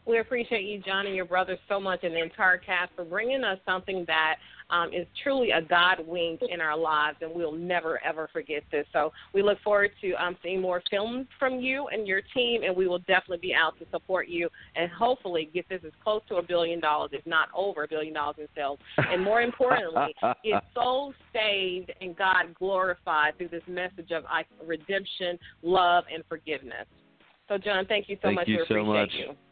We 0.08 0.20
appreciate 0.20 0.64
you, 0.64 0.80
Jon, 0.80 1.06
and 1.06 1.16
your 1.16 1.26
brother 1.26 1.58
so 1.68 1.82
much, 1.82 2.04
and 2.04 2.16
the 2.16 2.24
entire 2.24 2.58
cast 2.58 2.94
for 2.96 3.04
bringing 3.04 3.44
us 3.44 3.60
something 3.66 4.06
that 4.08 4.36
um, 4.70 4.94
is 4.94 5.06
truly 5.22 5.52
a 5.52 5.62
God 5.62 5.98
wink 6.06 6.40
in 6.50 6.62
our 6.62 6.78
lives, 6.78 7.18
and 7.22 7.32
we'll 7.34 7.52
never 7.52 8.04
ever 8.06 8.30
forget 8.32 8.64
this. 8.72 8.86
So 8.94 9.12
we 9.34 9.44
look 9.44 9.60
forward 9.64 9.92
to 10.02 10.14
um, 10.14 10.38
seeing 10.42 10.62
more 10.62 10.82
films 10.90 11.28
from 11.38 11.60
you 11.60 11.88
and 11.88 12.08
your 12.08 12.22
team, 12.34 12.64
and 12.64 12.76
we 12.76 12.88
will 12.88 13.00
definitely 13.00 13.40
be 13.40 13.54
out 13.54 13.78
to 13.80 13.86
support 13.92 14.30
you 14.30 14.48
and 14.76 14.90
hopefully 14.92 15.50
get 15.54 15.68
this 15.68 15.82
as 15.86 15.92
close 16.02 16.22
to 16.30 16.36
a 16.36 16.44
billion 16.44 16.80
dollars, 16.80 17.10
if 17.12 17.26
not 17.26 17.50
over 17.54 17.84
a 17.84 17.88
billion 17.88 18.14
dollars 18.14 18.38
in 18.40 18.48
sales. 18.56 18.80
And 18.98 19.22
more 19.22 19.42
importantly, 19.42 20.16
get 20.44 20.64
souls 20.74 21.16
saved 21.34 21.92
and 22.00 22.16
God 22.16 22.56
glorified 22.58 23.38
through 23.38 23.50
this 23.50 23.64
message 23.68 24.12
of 24.12 24.24
redemption, 24.66 25.38
love, 25.64 26.06
and 26.14 26.24
forgiveness. 26.30 26.88
So, 27.50 27.58
Jon, 27.58 27.86
thank 27.86 28.10
you 28.10 28.16
so 28.18 28.28
Thank 28.28 28.36
much. 28.36 28.48
you 28.48 28.58
we 28.58 28.66
so 28.68 28.76
appreciate 28.76 28.86
much. 28.86 29.12
you. 29.14 29.47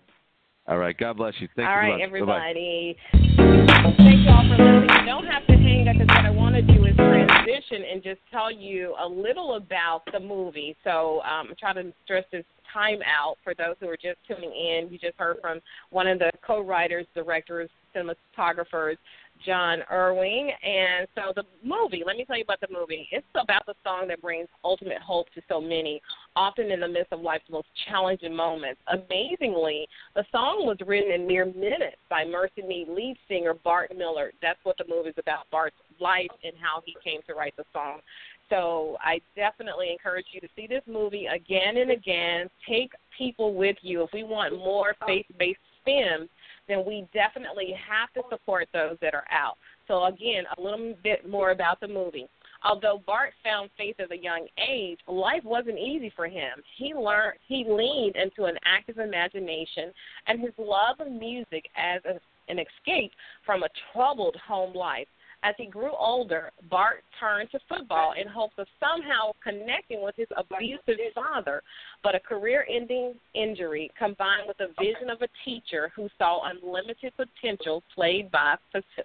All 0.67 0.77
right. 0.77 0.97
God 0.97 1.17
bless 1.17 1.33
you. 1.39 1.47
Thank 1.55 1.69
All 1.69 1.75
you 1.75 1.79
right, 1.79 1.99
much. 1.99 2.11
Bye-bye. 2.11 2.51
everybody. 2.53 2.97
Thank 3.11 4.25
you 4.25 4.31
all 4.31 4.43
for 4.43 4.57
listening. 4.57 4.89
You 4.99 5.05
don't 5.05 5.27
have 5.27 5.45
to 5.47 5.53
hang 5.53 5.87
up 5.87 5.95
because 5.97 6.07
what 6.07 6.25
I 6.25 6.31
want 6.31 6.55
to 6.55 6.61
do 6.63 6.85
is 6.85 6.95
transition 6.95 7.83
and 7.91 8.01
just 8.01 8.19
tell 8.31 8.51
you 8.51 8.95
a 8.99 9.07
little 9.07 9.55
about 9.55 10.01
the 10.11 10.19
movie. 10.19 10.75
So 10.83 11.21
um, 11.21 11.49
I 11.51 11.53
try 11.59 11.73
to 11.73 11.93
stress 12.03 12.25
this 12.31 12.43
Time 12.73 12.99
Out. 13.05 13.37
For 13.43 13.53
those 13.55 13.75
who 13.79 13.87
are 13.89 13.97
just 13.97 14.17
tuning 14.27 14.51
in, 14.51 14.89
you 14.91 14.97
just 14.97 15.17
heard 15.17 15.37
from 15.39 15.59
one 15.91 16.07
of 16.07 16.19
the 16.19 16.31
co-writers, 16.45 17.05
directors, 17.13 17.69
cinematographers, 17.95 18.97
Jon 19.43 19.79
Erwin. 19.91 20.49
And 20.63 21.07
so 21.15 21.33
the 21.35 21.43
movie, 21.63 22.03
let 22.05 22.17
me 22.17 22.25
tell 22.25 22.37
you 22.37 22.43
about 22.43 22.61
the 22.61 22.67
movie. 22.71 23.07
It's 23.11 23.25
about 23.35 23.65
the 23.65 23.73
song 23.83 24.07
that 24.09 24.21
brings 24.21 24.47
ultimate 24.63 25.01
hope 25.01 25.27
to 25.35 25.41
so 25.49 25.59
many, 25.59 26.01
often 26.35 26.71
in 26.71 26.79
the 26.79 26.87
midst 26.87 27.11
of 27.11 27.21
life's 27.21 27.49
most 27.49 27.67
challenging 27.87 28.35
moments. 28.35 28.79
Amazingly, 28.87 29.87
the 30.15 30.23
song 30.31 30.65
was 30.65 30.77
written 30.85 31.11
in 31.11 31.27
mere 31.27 31.45
minutes 31.45 31.97
by 32.09 32.23
MercyMe 32.23 32.87
lead 32.87 33.17
singer 33.27 33.53
Bart 33.53 33.91
Millard. 33.95 34.33
That's 34.41 34.59
what 34.63 34.77
the 34.77 34.85
movie's 34.87 35.15
about, 35.17 35.49
Bart's 35.51 35.75
life 35.99 36.31
and 36.43 36.53
how 36.61 36.81
he 36.85 36.95
came 37.03 37.21
to 37.27 37.33
write 37.33 37.55
the 37.57 37.65
song. 37.73 37.99
So 38.49 38.97
I 39.01 39.21
definitely 39.35 39.91
encourage 39.91 40.27
you 40.31 40.39
to 40.41 40.47
see 40.55 40.67
this 40.67 40.83
movie 40.87 41.25
again 41.25 41.77
and 41.77 41.91
again. 41.91 42.47
Take 42.67 42.91
people 43.17 43.55
with 43.55 43.77
you. 43.81 44.03
If 44.03 44.11
we 44.13 44.23
want 44.23 44.57
more 44.57 44.95
faith-based 45.05 45.59
films, 45.83 46.29
then 46.67 46.83
we 46.85 47.07
definitely 47.13 47.73
have 47.89 48.11
to 48.13 48.21
support 48.29 48.67
those 48.73 48.97
that 49.01 49.13
are 49.13 49.25
out. 49.31 49.57
So 49.87 50.05
again, 50.05 50.43
a 50.57 50.61
little 50.61 50.95
bit 51.03 51.29
more 51.29 51.51
about 51.51 51.79
the 51.79 51.87
movie. 51.87 52.27
Although 52.63 53.03
Bart 53.05 53.33
found 53.43 53.69
faith 53.77 53.95
at 53.99 54.11
a 54.11 54.17
young 54.17 54.47
age, 54.57 54.99
life 55.07 55.43
wasn't 55.43 55.77
easy 55.77 56.11
for 56.15 56.25
him. 56.25 56.63
He 56.77 56.95
learned 56.95 57.37
he 57.47 57.63
leaned 57.67 58.15
into 58.15 58.45
an 58.45 58.57
active 58.65 58.97
imagination 58.97 59.91
and 60.27 60.41
his 60.41 60.53
love 60.57 60.99
of 60.99 61.11
music 61.11 61.69
as 61.75 62.01
a, 62.05 62.19
an 62.51 62.57
escape 62.57 63.11
from 63.45 63.63
a 63.63 63.69
troubled 63.93 64.35
home 64.47 64.73
life. 64.73 65.07
As 65.45 65.53
he 65.59 65.67
grew 65.67 65.91
older, 65.91 66.51
Bart 66.71 67.03
turned 67.19 67.51
to 67.51 67.59
football 67.69 68.13
in 68.19 68.27
hopes 68.27 68.55
of 68.57 68.65
somehow 68.79 69.31
connecting 69.43 70.01
with 70.01 70.15
his 70.15 70.27
abusive 70.35 70.97
father. 71.13 71.61
But 72.01 72.15
a 72.15 72.19
career 72.19 72.65
ending 72.67 73.13
injury 73.35 73.91
combined 73.95 74.47
with 74.47 74.59
a 74.59 74.73
vision 74.81 75.11
of 75.11 75.21
a 75.21 75.27
teacher 75.45 75.91
who 75.95 76.09
saw 76.17 76.49
unlimited 76.49 77.13
potential, 77.15 77.83
played 77.93 78.31
by 78.31 78.55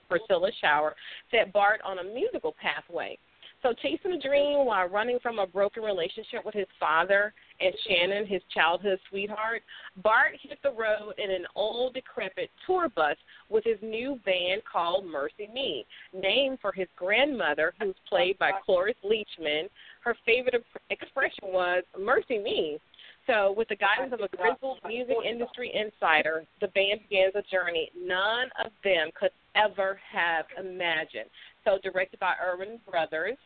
Priscilla 0.09 0.51
Shirer, 0.63 0.97
set 1.31 1.53
Bart 1.53 1.83
on 1.85 1.99
a 1.99 2.05
musical 2.05 2.55
pathway. 2.59 3.19
So, 3.63 3.75
chasing 3.75 4.13
a 4.13 4.19
dream 4.19 4.65
while 4.65 4.89
running 4.89 5.19
from 5.23 5.39
a 5.39 5.47
broken 5.47 5.83
relationship 5.83 6.47
with 6.47 6.55
his 6.55 6.67
father 6.79 7.35
and 7.61 7.75
Shannon, 7.87 8.27
his 8.27 8.41
childhood 8.55 8.99
sweetheart, 9.11 9.63
Bart 10.03 10.33
hit 10.41 10.59
the 10.63 10.71
road 10.71 11.13
in 11.19 11.31
an 11.31 11.45
old, 11.55 11.93
decrepit 11.93 12.49
tour 12.67 12.89
bus 12.89 13.17
with 13.51 13.65
his 13.65 13.77
new 13.83 14.19
band 14.25 14.63
called 14.71 15.05
MercyMe, 15.05 15.85
named 16.15 16.59
for 16.63 16.73
his 16.73 16.89
grandmother, 16.97 17.75
who's 17.79 17.95
played 18.09 18.39
by 18.39 18.51
Cloris 18.65 18.97
Leachman. 19.05 19.69
Her 20.03 20.17
favorite 20.25 20.65
expression 20.89 21.45
was 21.53 21.85
Mercy 21.99 22.39
Me. 22.39 22.79
So, 23.27 23.53
with 23.55 23.69
the 23.69 23.77
guidance 23.77 24.15
of 24.15 24.21
a 24.21 24.35
grizzled 24.35 24.79
music 24.87 25.17
industry 25.29 25.71
insider, 25.75 26.45
the 26.63 26.69
band 26.69 27.01
begins 27.09 27.35
a 27.35 27.43
journey 27.43 27.91
none 27.95 28.49
of 28.65 28.73
them 28.83 29.11
could 29.19 29.31
ever 29.55 30.01
have 30.11 30.47
imagined. 30.59 31.29
So, 31.65 31.79
directed 31.83 32.19
by 32.19 32.35
Erwin 32.43 32.81
Brothers, 32.91 33.37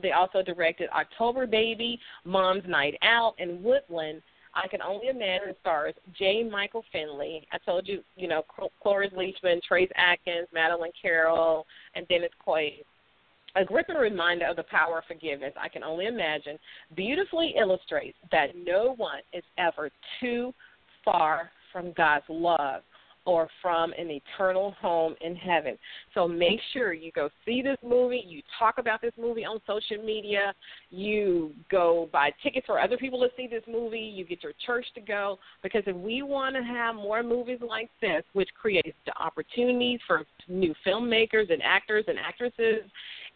they 0.00 0.12
also 0.12 0.42
directed 0.42 0.88
October 0.90 1.46
Baby, 1.46 1.98
Mom's 2.24 2.64
Night 2.66 2.94
Out, 3.02 3.34
and 3.38 3.62
Woodlawn. 3.62 4.22
I 4.54 4.68
can 4.68 4.82
only 4.82 5.08
imagine 5.08 5.54
stars 5.60 5.94
J. 6.16 6.44
Michael 6.44 6.84
Finley. 6.92 7.46
I 7.52 7.58
told 7.58 7.88
you, 7.88 8.02
you 8.16 8.28
know, 8.28 8.44
Cloris 8.82 9.12
Leachman, 9.12 9.60
Trace 9.66 9.90
Adkins, 9.96 10.48
Madeline 10.52 10.92
Carroll, 11.00 11.66
and 11.94 12.06
Dennis 12.08 12.30
Quaid. 12.44 12.84
A 13.56 13.64
gripping 13.64 13.96
reminder 13.96 14.46
of 14.46 14.56
the 14.56 14.64
power 14.64 14.98
of 14.98 15.04
forgiveness, 15.06 15.52
I 15.60 15.68
can 15.68 15.84
only 15.84 16.06
imagine, 16.06 16.58
beautifully 16.96 17.54
illustrates 17.58 18.18
that 18.32 18.48
no 18.56 18.94
one 18.96 19.20
is 19.32 19.44
ever 19.58 19.90
too 20.20 20.52
far 21.04 21.50
from 21.72 21.92
God's 21.92 22.24
love 22.28 22.82
or 23.26 23.48
from 23.62 23.92
an 23.92 24.10
eternal 24.10 24.72
home 24.80 25.14
in 25.20 25.34
heaven. 25.34 25.78
So 26.14 26.28
make 26.28 26.60
sure 26.72 26.92
you 26.92 27.10
go 27.12 27.30
see 27.44 27.62
this 27.62 27.78
movie, 27.82 28.22
you 28.26 28.42
talk 28.58 28.78
about 28.78 29.00
this 29.00 29.12
movie 29.18 29.44
on 29.44 29.60
social 29.66 30.02
media, 30.04 30.54
you 30.90 31.52
go 31.70 32.08
buy 32.12 32.32
tickets 32.42 32.66
for 32.66 32.78
other 32.78 32.96
people 32.96 33.20
to 33.20 33.28
see 33.36 33.46
this 33.46 33.62
movie, 33.70 33.98
you 33.98 34.24
get 34.24 34.42
your 34.42 34.52
church 34.66 34.86
to 34.94 35.00
go 35.00 35.38
because 35.62 35.82
if 35.86 35.96
we 35.96 36.22
want 36.22 36.54
to 36.54 36.62
have 36.62 36.94
more 36.94 37.22
movies 37.22 37.60
like 37.66 37.90
this 38.00 38.22
which 38.32 38.48
creates 38.60 38.96
the 39.06 39.16
opportunities 39.18 40.00
for 40.06 40.24
new 40.48 40.74
filmmakers 40.86 41.52
and 41.52 41.62
actors 41.62 42.04
and 42.08 42.18
actresses, 42.18 42.82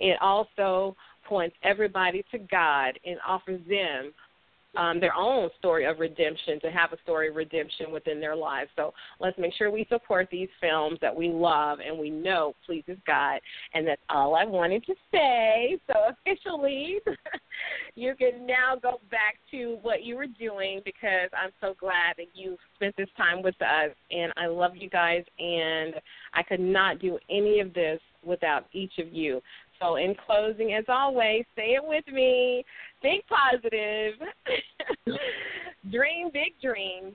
it 0.01 0.18
also 0.20 0.96
points 1.24 1.57
everybody 1.62 2.24
to 2.31 2.38
God 2.38 2.98
and 3.05 3.18
offers 3.27 3.61
them 3.68 4.12
um, 4.76 5.00
their 5.00 5.14
own 5.14 5.48
story 5.59 5.85
of 5.87 5.98
redemption, 5.98 6.61
to 6.61 6.70
have 6.70 6.92
a 6.92 6.98
story 7.02 7.28
of 7.28 7.37
redemption 7.37 7.90
within 7.90 8.20
their 8.20 8.37
lives. 8.37 8.70
So 8.76 8.92
let's 9.20 9.38
make 9.38 9.54
sure 9.54 9.70
we 9.70 9.87
support 9.88 10.28
these 10.31 10.48
films 10.61 10.98
that 11.00 11.14
we 11.14 11.28
love 11.28 11.78
and 11.85 11.98
we 11.98 12.11
know 12.11 12.54
pleases 12.66 12.98
God. 13.07 13.40
And 13.74 13.87
that's 13.87 14.02
all 14.11 14.35
I 14.35 14.44
wanted 14.44 14.85
to 14.87 14.94
say. 15.12 15.78
So 15.87 15.94
officially, 16.11 16.98
you 17.94 18.14
can 18.14 18.46
now 18.46 18.76
go 18.81 19.00
back 19.11 19.37
to 19.50 19.78
what 19.83 20.04
you 20.04 20.16
were 20.16 20.26
doing 20.26 20.83
because 20.85 21.31
I'm 21.33 21.50
so 21.61 21.74
glad 21.78 22.16
that 22.18 22.28
you 22.35 22.57
spent 22.74 22.96
this 22.96 23.09
time 23.16 23.42
with 23.42 23.61
us. 23.62 23.90
And 24.11 24.33
I 24.37 24.46
love 24.46 24.72
you 24.76 24.90
guys. 24.90 25.24
And 25.38 25.94
I 26.35 26.42
could 26.42 26.61
not 26.61 27.00
do 27.00 27.18
any 27.31 27.61
of 27.61 27.72
this 27.74 28.00
without 28.24 28.66
each 28.72 28.98
of 28.98 29.12
you. 29.12 29.40
So, 29.81 29.97
in 29.97 30.14
closing, 30.27 30.75
as 30.75 30.85
always, 30.88 31.45
say 31.57 31.75
it 31.75 31.83
with 31.85 32.07
me 32.12 32.64
think 33.03 33.25
positive, 33.27 34.14
dream 35.93 36.31
big 36.33 36.53
dreams, 36.62 37.14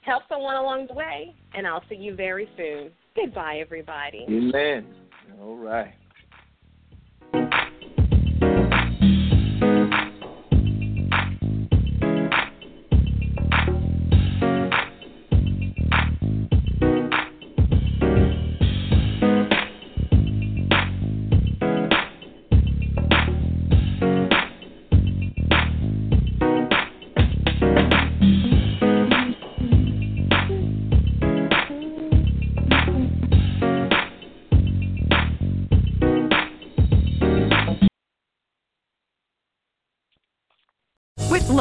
help 0.00 0.22
someone 0.28 0.56
along 0.56 0.86
the 0.88 0.94
way, 0.94 1.34
and 1.54 1.66
I'll 1.66 1.84
see 1.88 1.96
you 1.96 2.14
very 2.14 2.48
soon. 2.56 2.90
Goodbye, 3.14 3.58
everybody. 3.60 4.24
Amen. 4.28 4.86
All 5.40 5.56
right. 5.56 5.94